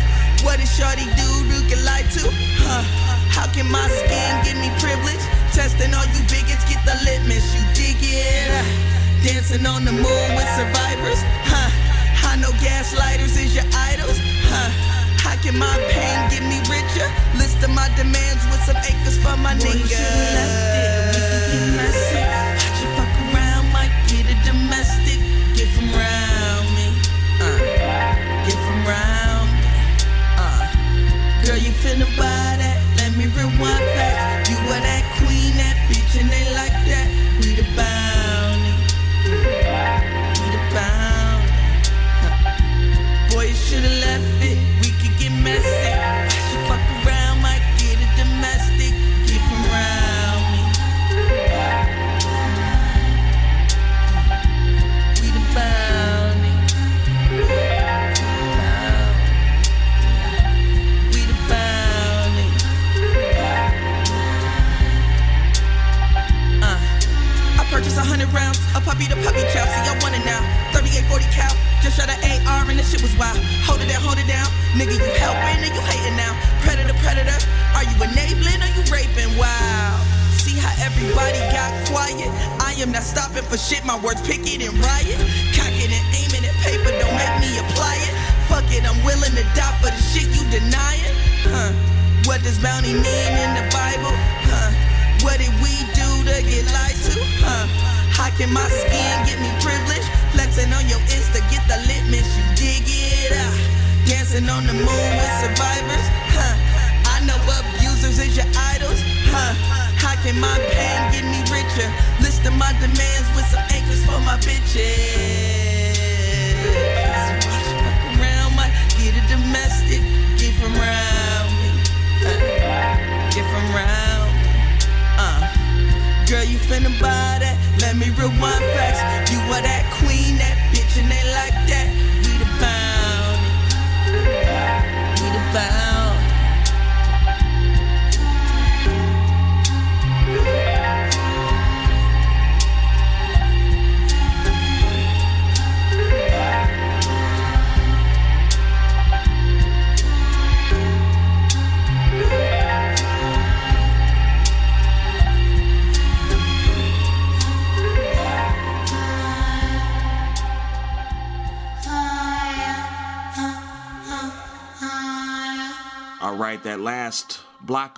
[0.47, 2.31] What does shorty do to get lied to?
[2.63, 3.18] Huh?
[3.39, 5.23] How can my skin give me privilege?
[5.55, 8.51] Testing all you bigots, get the litmus, you dig it?
[9.23, 11.71] Dancing on the moon with survivors, huh?
[12.27, 14.69] I know gaslighters is your idols, huh?
[15.23, 17.07] How can my pain get me richer?
[17.39, 19.71] List of my demands with some acres for my Boy,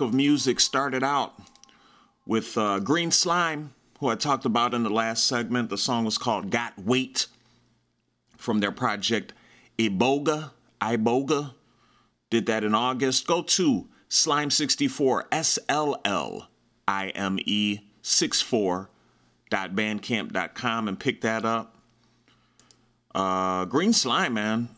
[0.02, 1.32] of music started out
[2.26, 5.70] with uh, Green Slime, who I talked about in the last segment.
[5.70, 7.28] The song was called Got Weight
[8.36, 9.32] from their project
[9.78, 10.50] Iboga.
[10.80, 11.54] Iboga
[12.30, 13.26] did that in August.
[13.26, 16.48] Go to Slime64, S L L
[16.86, 21.76] I M E 64.bandcamp.com and pick that up.
[23.14, 24.70] Uh, Green Slime, man.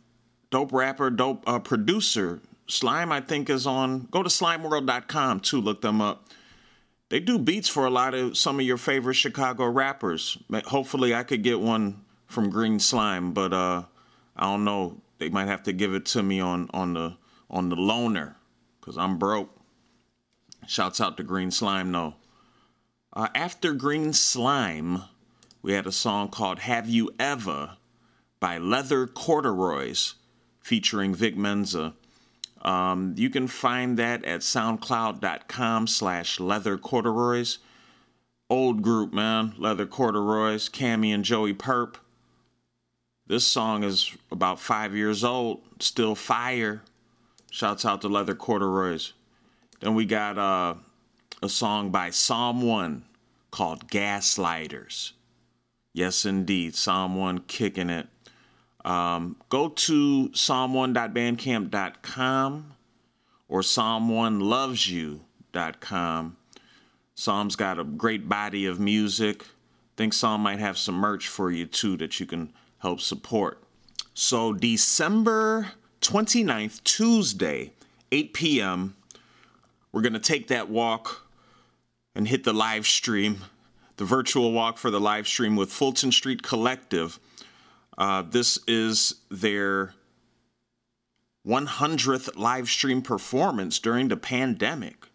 [0.50, 2.40] Dope rapper, dope uh, producer.
[2.66, 4.08] Slime, I think, is on.
[4.10, 5.60] Go to slimeworld.com too.
[5.60, 6.28] Look them up.
[7.10, 10.38] They do beats for a lot of some of your favorite Chicago rappers.
[10.66, 13.84] Hopefully, I could get one from Green Slime, but uh,
[14.36, 15.00] I don't know.
[15.18, 17.16] They might have to give it to me on on the
[17.50, 18.34] on the loaner
[18.80, 19.50] because I'm broke.
[20.66, 22.14] Shouts out to Green Slime though.
[23.12, 25.02] Uh, after Green Slime,
[25.62, 27.76] we had a song called "Have You Ever"
[28.40, 30.14] by Leather Corduroys,
[30.60, 31.94] featuring Vic Mensa.
[32.64, 37.58] Um, you can find that at soundcloud.com slash leather corduroys.
[38.48, 39.54] Old group, man.
[39.58, 41.98] Leather corduroys, Kami and Joey Purp.
[43.26, 46.82] This song is about five years old, still fire.
[47.50, 49.12] Shouts out to Leather Corduroys.
[49.80, 50.74] Then we got uh,
[51.42, 53.04] a song by Psalm 1
[53.50, 55.12] called Gaslighters.
[55.92, 56.74] Yes, indeed.
[56.74, 58.08] Psalm 1 kicking it.
[58.84, 62.74] Um, go to psalm1.bandcamp.com
[63.48, 66.36] or psalm1lovesyou.com.
[67.14, 69.46] Psalm's got a great body of music.
[69.96, 73.62] think Psalm might have some merch for you too that you can help support.
[74.12, 75.70] So, December
[76.00, 77.72] 29th, Tuesday,
[78.12, 78.96] 8 p.m.,
[79.92, 81.26] we're going to take that walk
[82.14, 83.44] and hit the live stream,
[83.96, 87.18] the virtual walk for the live stream with Fulton Street Collective.
[87.96, 89.94] Uh, this is their
[91.46, 95.08] 100th live stream performance during the pandemic.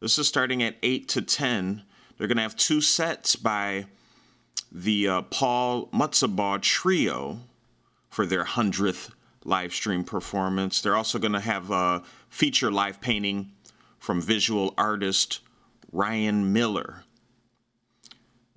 [0.00, 1.82] This is starting at 8 to 10.
[2.16, 3.86] They're going to have two sets by
[4.72, 7.40] the uh, Paul Mutzabaugh Trio
[8.08, 9.10] for their 100th
[9.44, 10.80] live stream performance.
[10.80, 13.52] They're also going to have a feature live painting
[13.98, 15.40] from visual artist
[15.92, 17.04] Ryan Miller.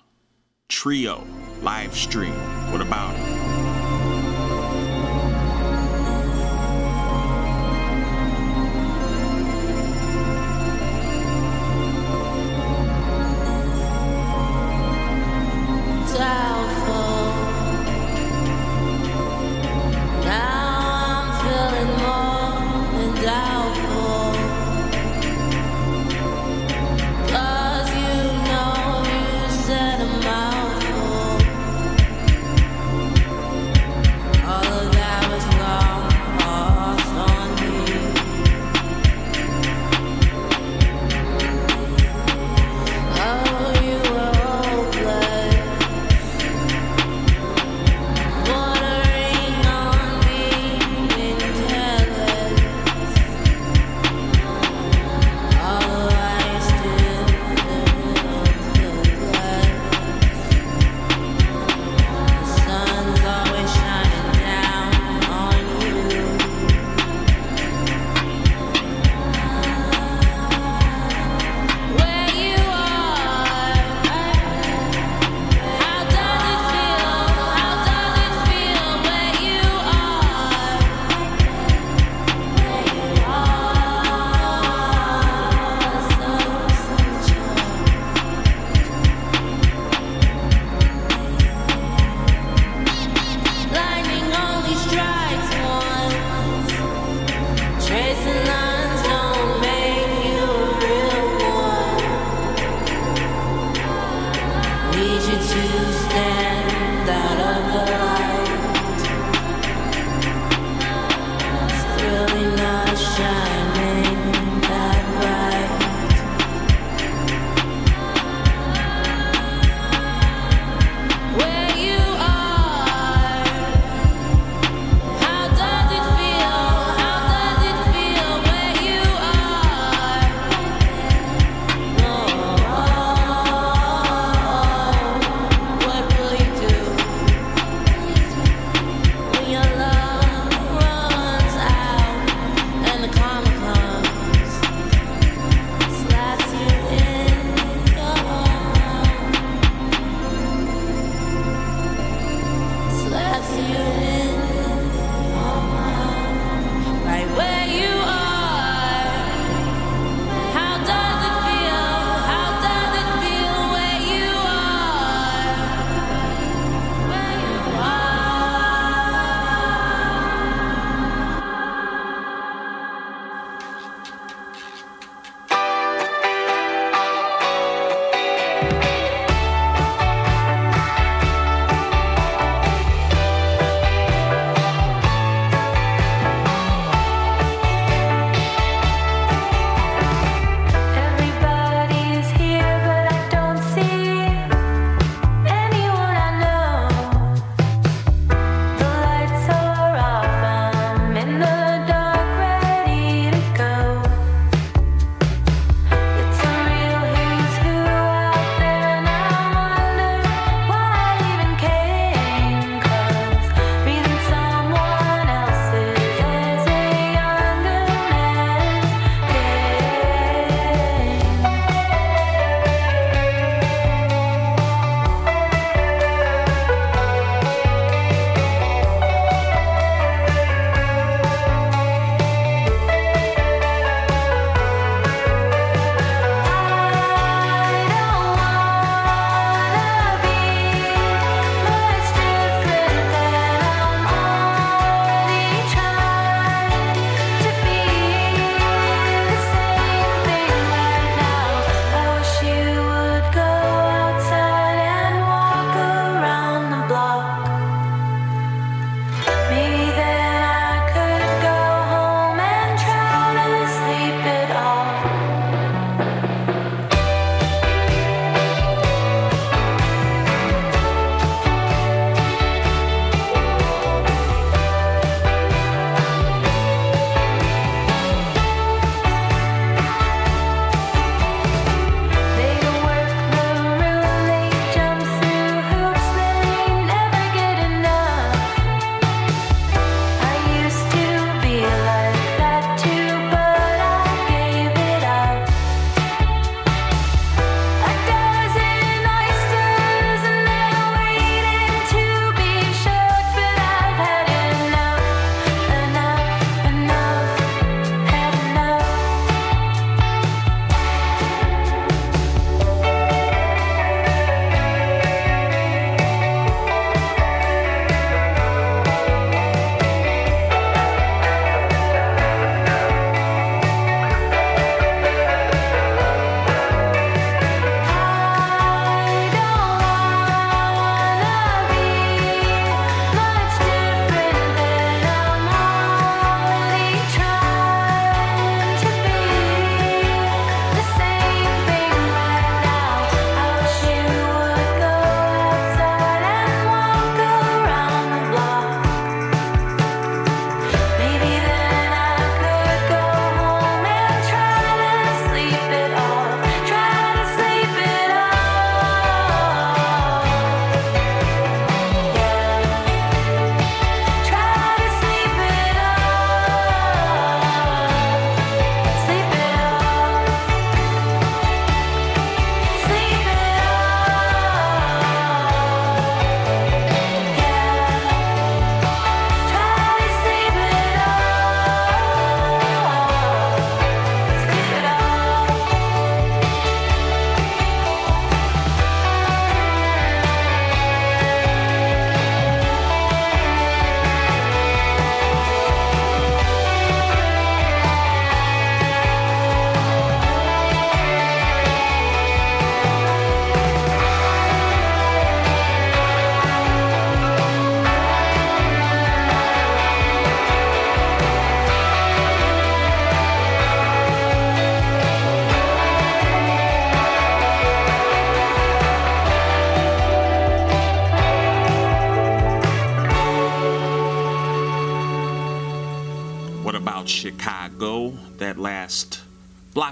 [0.68, 1.24] Trio
[1.62, 2.34] live stream.
[2.72, 3.35] What about it?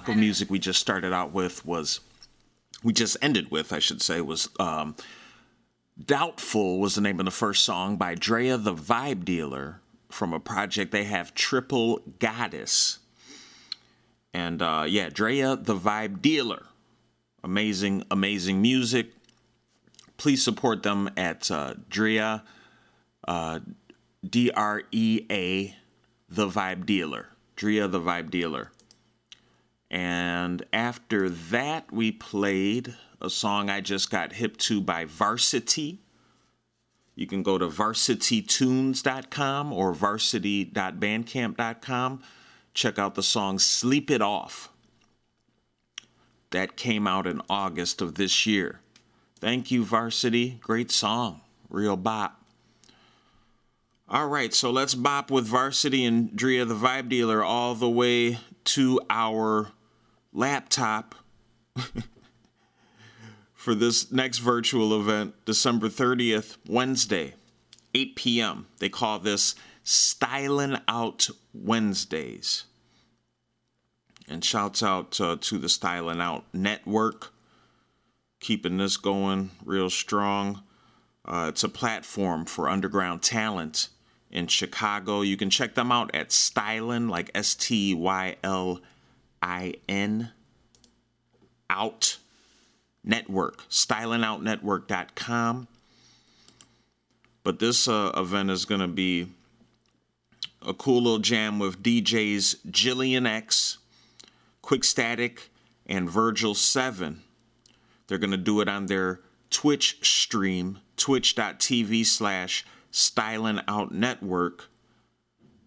[0.03, 2.01] Block of music we just started out with was,
[2.83, 4.95] we just ended with, I should say, was um,
[6.03, 10.39] Doubtful was the name of the first song by Drea the Vibe Dealer from a
[10.39, 12.99] project they have, Triple Goddess.
[14.33, 16.65] And uh, yeah, Drea the Vibe Dealer.
[17.43, 19.11] Amazing, amazing music.
[20.17, 22.43] Please support them at uh, Drea,
[23.27, 23.59] uh,
[24.27, 25.75] D R E A,
[26.27, 27.29] the Vibe Dealer.
[27.55, 28.71] Drea the Vibe Dealer.
[29.93, 36.01] And after that, we played a song I just got hip to by Varsity.
[37.13, 42.23] You can go to varsitytunes.com or varsity.bandcamp.com.
[42.73, 44.71] Check out the song Sleep It Off.
[46.49, 48.79] That came out in August of this year.
[49.39, 50.57] Thank you, Varsity.
[50.63, 51.41] Great song.
[51.69, 52.43] Real bop.
[54.09, 58.39] All right, so let's bop with Varsity and Drea the Vibe Dealer all the way
[58.63, 59.72] to our
[60.33, 61.15] laptop
[63.53, 67.35] for this next virtual event, December 30th, Wednesday,
[67.93, 68.67] 8 p.m.
[68.79, 72.65] They call this Styling Out Wednesdays.
[74.27, 77.33] And shouts out uh, to the Styling Out Network,
[78.39, 80.63] keeping this going real strong.
[81.25, 83.89] Uh, it's a platform for underground talent
[84.31, 85.21] in Chicago.
[85.21, 88.79] You can check them out at Stylin, like S T Y L
[89.43, 90.31] I N,
[91.69, 92.17] out
[93.03, 95.67] network, stylinoutnetwork.com.
[97.43, 99.27] But this uh, event is going to be
[100.65, 103.79] a cool little jam with DJs Jillian X,
[104.61, 105.49] Quick Static,
[105.85, 107.21] and Virgil 7.
[108.07, 114.69] They're going to do it on their Twitch stream, twitch.tv slash styling out network.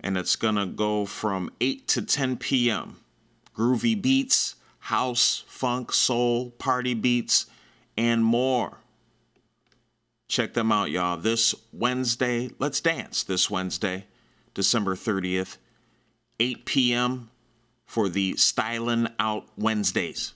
[0.01, 3.01] And it's going to go from 8 to 10 p.m.
[3.57, 7.47] Groovy beats, house, funk, soul, party beats,
[7.97, 8.79] and more.
[10.29, 11.17] Check them out, y'all.
[11.17, 14.07] This Wednesday, let's dance this Wednesday,
[14.55, 15.57] December 30th,
[16.39, 17.31] 8 p.m.
[17.87, 20.35] for the Styling Out Wednesdays.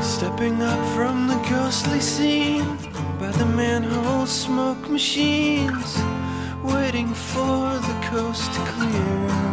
[0.00, 2.76] Stepping up from the ghostly scene
[3.18, 5.98] by the manhole smoke machines,
[6.62, 9.51] waiting for the coast to clear.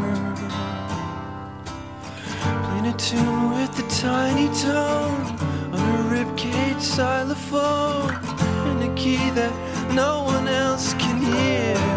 [2.80, 5.22] Playing a tune with the tiny tone
[5.74, 8.10] on a ribcage xylophone
[8.70, 9.52] and a key that
[9.94, 11.89] no one else can hear.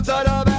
[0.00, 0.49] Outside of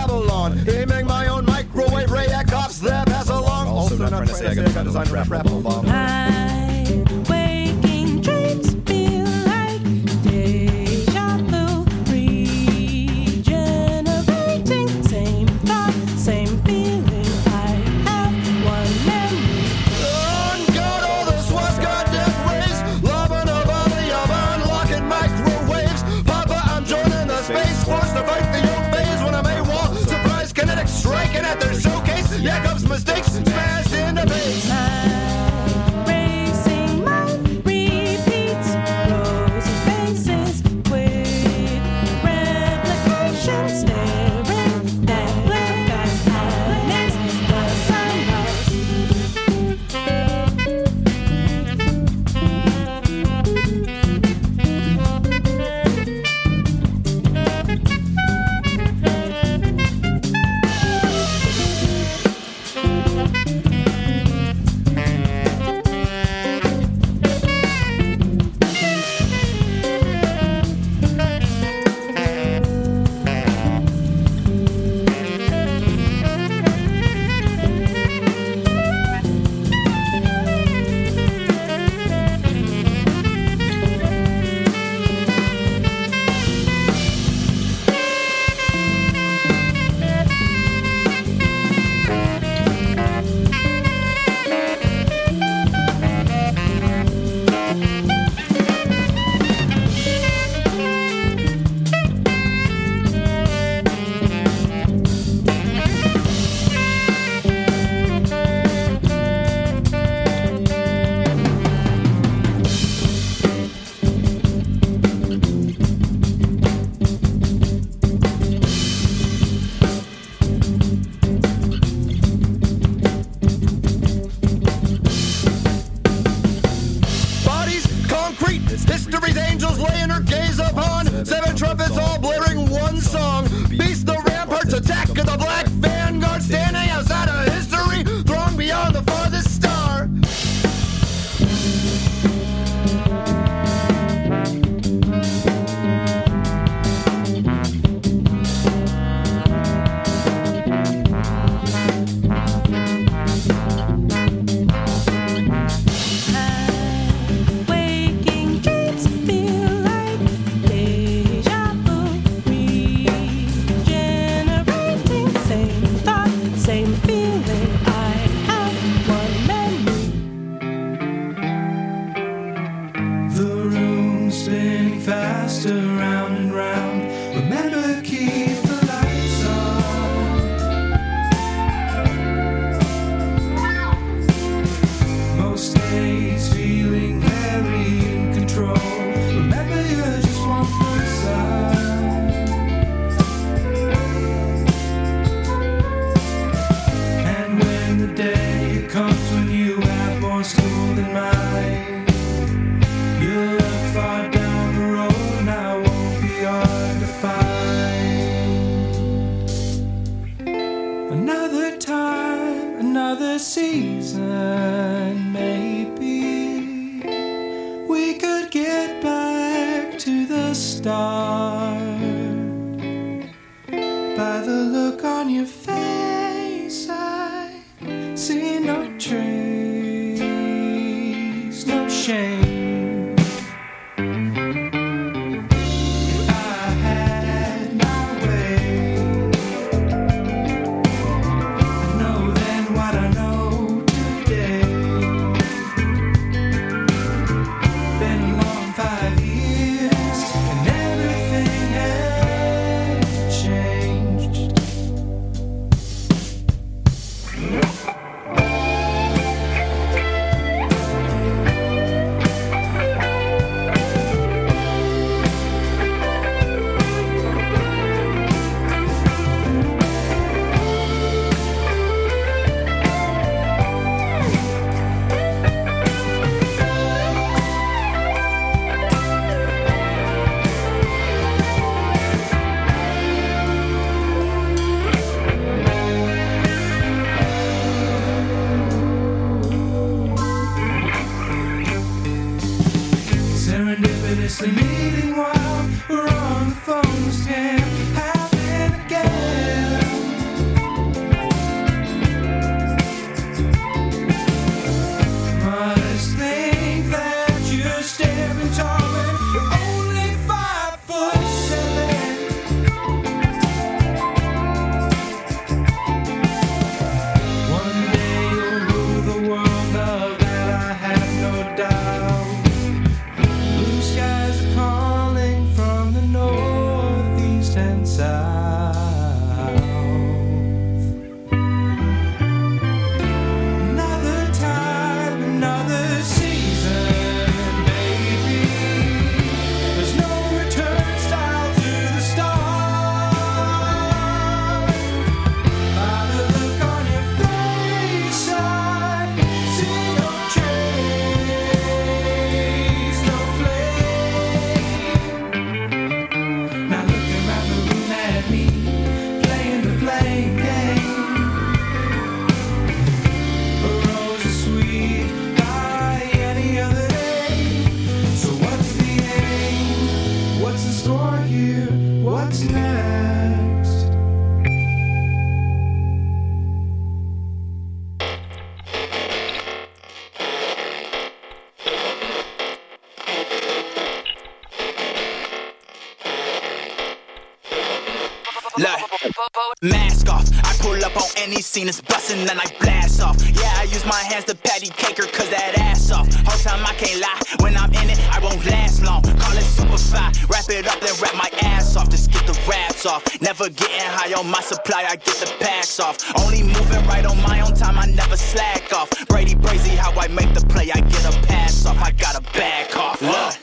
[391.52, 393.18] scene, it's bustin', and I blast off.
[393.36, 396.08] Yeah, I use my hands to patty cake her, cause that ass off.
[396.24, 399.04] Whole time I can't lie, when I'm in it, I won't last long.
[399.04, 401.90] Call it super fly, wrap it up, then wrap my ass off.
[401.90, 403.04] Just get the raps off.
[403.22, 405.98] Never getting high on my supply, I get the packs off.
[406.24, 408.90] Only moving right on my own time, I never slack off.
[409.10, 411.78] Brady Brazy, how I make the play, I get a pass off.
[411.82, 413.02] I got a back off.
[413.02, 413.34] Look,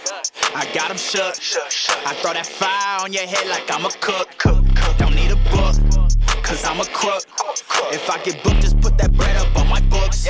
[0.57, 1.37] I got him shook.
[2.07, 4.28] I throw that fire on your head like I'm a cook.
[7.93, 10.27] If I get booked, just put that bread up on my books.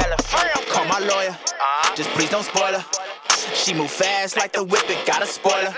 [0.71, 1.37] Call my lawyer,
[1.95, 2.85] just please don't spoil her.
[3.55, 5.75] She move fast like the whip, it got a spoiler.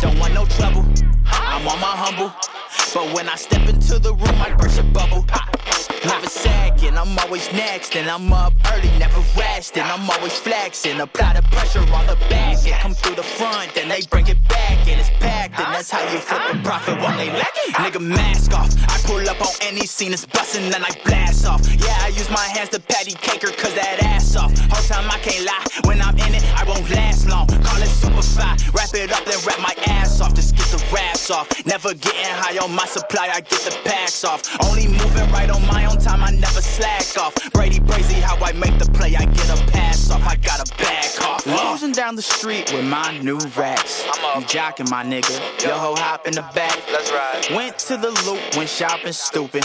[0.00, 0.84] Don't want no trouble,
[1.26, 2.32] I'm on my humble.
[2.94, 5.24] But when I step into the room, I burst a bubble.
[5.28, 5.48] Pop.
[6.04, 9.84] Never sagging, I'm always next, and I'm up early, never resting.
[9.84, 13.88] I'm always flexing, apply the pressure on the back, and come through the front, then
[13.88, 17.16] they bring it back, and it's packed, and that's how you flip a profit when
[17.16, 17.74] they lack it.
[17.74, 18.74] Nigga, mask off.
[18.88, 21.62] I pull up on any scene, it's bustin', then I blast off.
[21.72, 24.50] Yeah, I use my hands to patty cake her, cause that ass off.
[24.70, 27.46] Whole time I can't lie, when I'm in it, I won't last long.
[27.46, 30.82] Call it super fly, wrap it up, then wrap my ass off, just get the
[30.92, 31.46] raps off.
[31.64, 34.42] Never getting high on my supply, I get the packs off.
[34.64, 37.34] Only moving right on my own time, I never slack off.
[37.52, 40.76] Brady Brazy, how I make the play, I get a pass off, I got a
[40.76, 41.42] back off.
[41.44, 44.04] Cruising down the street with my new racks.
[44.04, 46.78] You jocking my nigga, your hoe hop in the back.
[46.90, 47.54] Let's ride.
[47.54, 49.64] Went to the loop, went shopping stupid.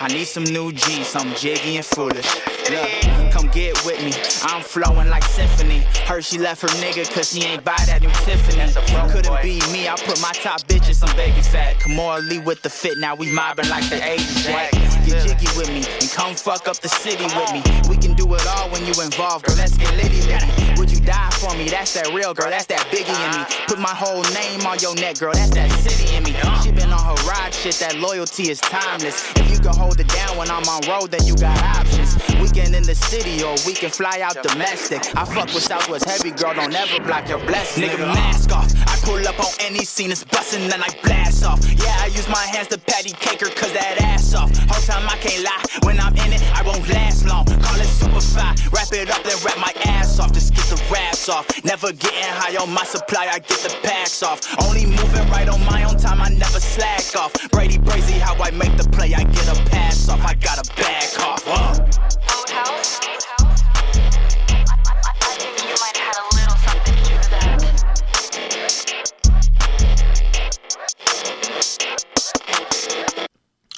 [0.00, 2.28] I need some new G's, I'm jiggy and foolish.
[2.70, 5.80] Look, come get with me, I'm flowing like symphony.
[6.06, 8.72] Heard she left her nigga cause she ain't buy that new Tiffany.
[9.12, 11.76] Couldn't be me, I put my top bitch in some baby fat.
[11.76, 14.44] Kimora Lee with the fit, now we mobbing like the 80s.
[14.44, 14.72] Jack.
[15.06, 17.62] Get jiggy with me and come fuck up the city with me.
[17.88, 19.56] We can do it all when you involved, girl.
[19.56, 20.74] Let's get litty litty.
[20.78, 21.68] Would you die for me?
[21.68, 23.44] That's that real girl, that's that biggie in me.
[23.68, 25.32] Put my whole name on your neck, girl.
[25.32, 26.34] That's that city in me.
[26.62, 29.30] She been on her ride shit, that loyalty is timeless.
[29.36, 32.16] If you can hold it down when I'm on road, then you got options.
[32.40, 33.25] Weekend in the city
[33.66, 35.02] we can fly out domestic.
[35.16, 36.54] I fuck with Southwest Heavy, girl.
[36.54, 37.82] Don't ever block your blessing.
[37.82, 38.72] Nigga, mask off.
[38.86, 41.58] I pull up on any scene, it's bustin', then I blast off.
[41.64, 44.54] Yeah, I use my hands to patty cake her, cause that ass off.
[44.70, 47.46] Whole time I can't lie, when I'm in it, I won't last long.
[47.46, 50.32] Call it super fly, wrap it up, then wrap my ass off.
[50.32, 51.46] Just get the raps off.
[51.64, 54.38] Never getting high on my supply, I get the packs off.
[54.62, 57.32] Only moving right on my own time, I never slack off.
[57.50, 60.24] Brady Brazy, how I make the play, I get a pass off.
[60.24, 61.42] I got a back off.
[61.44, 62.35] Whoa.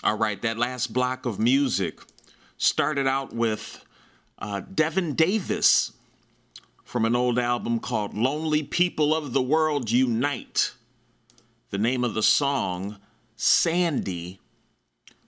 [0.05, 2.01] All right, that last block of music
[2.57, 3.85] started out with
[4.39, 5.93] uh, Devin Davis
[6.85, 10.73] from an old album called Lonely People of the World Unite.
[11.71, 12.99] The name of the song,
[13.37, 14.41] Sandy.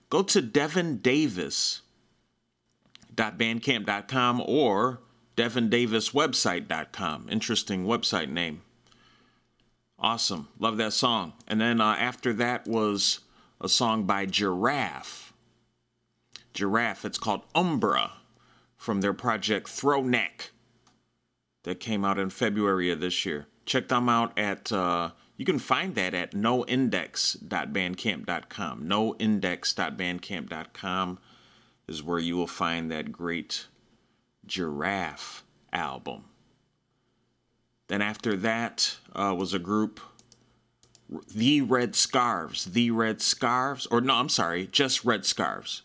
[0.09, 0.41] Go to
[3.15, 5.01] devindavis.bandcamp.com or
[5.37, 7.29] devindaviswebsite.com.
[7.29, 8.61] Interesting website name.
[9.97, 10.49] Awesome.
[10.59, 11.33] Love that song.
[11.47, 13.19] And then uh, after that was
[13.59, 15.33] a song by Giraffe.
[16.53, 18.11] Giraffe, it's called Umbra
[18.75, 20.51] from their project Throw Neck
[21.63, 23.47] that came out in February of this year.
[23.65, 28.83] Check them out at, uh, you can find that at noindex.bandcamp.com.
[28.83, 31.19] Noindex.bandcamp.com
[31.87, 33.65] is where you will find that great
[34.45, 36.25] Giraffe album.
[37.87, 39.99] Then after that uh, was a group,
[41.33, 42.65] The Red Scarves.
[42.65, 45.81] The Red Scarves, or no, I'm sorry, just Red Scarves.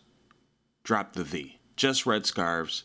[0.83, 1.53] Drop the The.
[1.75, 2.83] Just Red Scarves.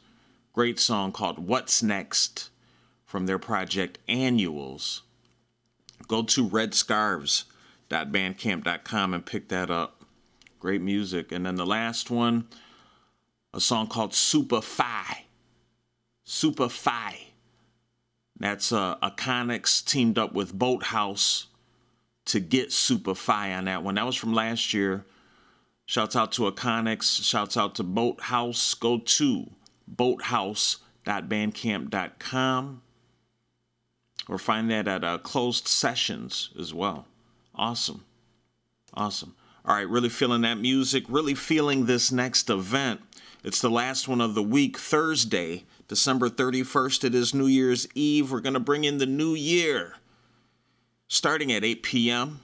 [0.52, 2.50] Great song called What's Next
[3.04, 5.02] from their project Annuals.
[6.08, 10.04] Go to redscarves.bandcamp.com and pick that up.
[10.58, 11.30] Great music.
[11.32, 12.48] And then the last one,
[13.54, 15.24] a song called Superfy.
[16.26, 17.26] Superfy.
[18.38, 21.46] That's uh, Iconics teamed up with Boathouse
[22.24, 23.96] to get Superfy on that one.
[23.96, 25.04] That was from last year.
[25.86, 27.22] Shouts out to Iconics.
[27.24, 28.74] Shouts out to Boathouse.
[28.74, 29.50] Go to
[29.86, 32.82] boathouse.bandcamp.com
[34.28, 37.06] or find that at uh, closed sessions as well.
[37.54, 38.04] Awesome.
[38.94, 39.34] Awesome.
[39.64, 43.00] All right, really feeling that music, really feeling this next event.
[43.44, 47.02] It's the last one of the week, Thursday, December 31st.
[47.02, 48.30] It is New Year's Eve.
[48.30, 49.96] We're going to bring in the new year
[51.08, 52.40] starting at 8 p.m.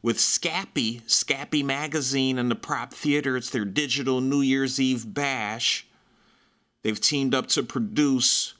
[0.00, 3.36] with Scapi, Scapi Magazine and the Prop Theater.
[3.36, 5.86] It's their digital New Year's Eve bash.
[6.82, 8.54] They've teamed up to produce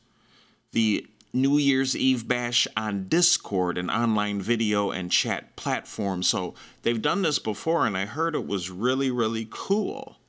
[0.73, 6.23] the New Year's Eve bash on Discord, an online video and chat platform.
[6.23, 10.20] So they've done this before, and I heard it was really, really cool.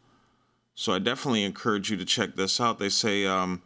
[0.76, 2.80] So I definitely encourage you to check this out.
[2.80, 3.61] They say um,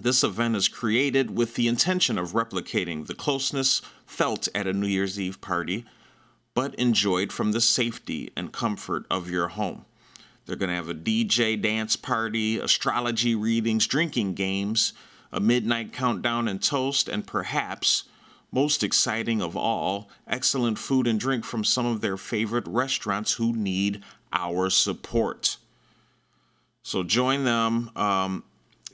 [0.00, 4.86] this event is created with the intention of replicating the closeness felt at a New
[4.86, 5.84] Year's Eve party,
[6.54, 9.84] but enjoyed from the safety and comfort of your home.
[10.44, 14.92] They're going to have a DJ dance party, astrology readings, drinking games,
[15.32, 18.04] a midnight countdown and toast, and perhaps,
[18.52, 23.52] most exciting of all, excellent food and drink from some of their favorite restaurants who
[23.52, 24.02] need
[24.32, 25.56] our support.
[26.86, 27.90] So join them.
[27.96, 28.44] Um,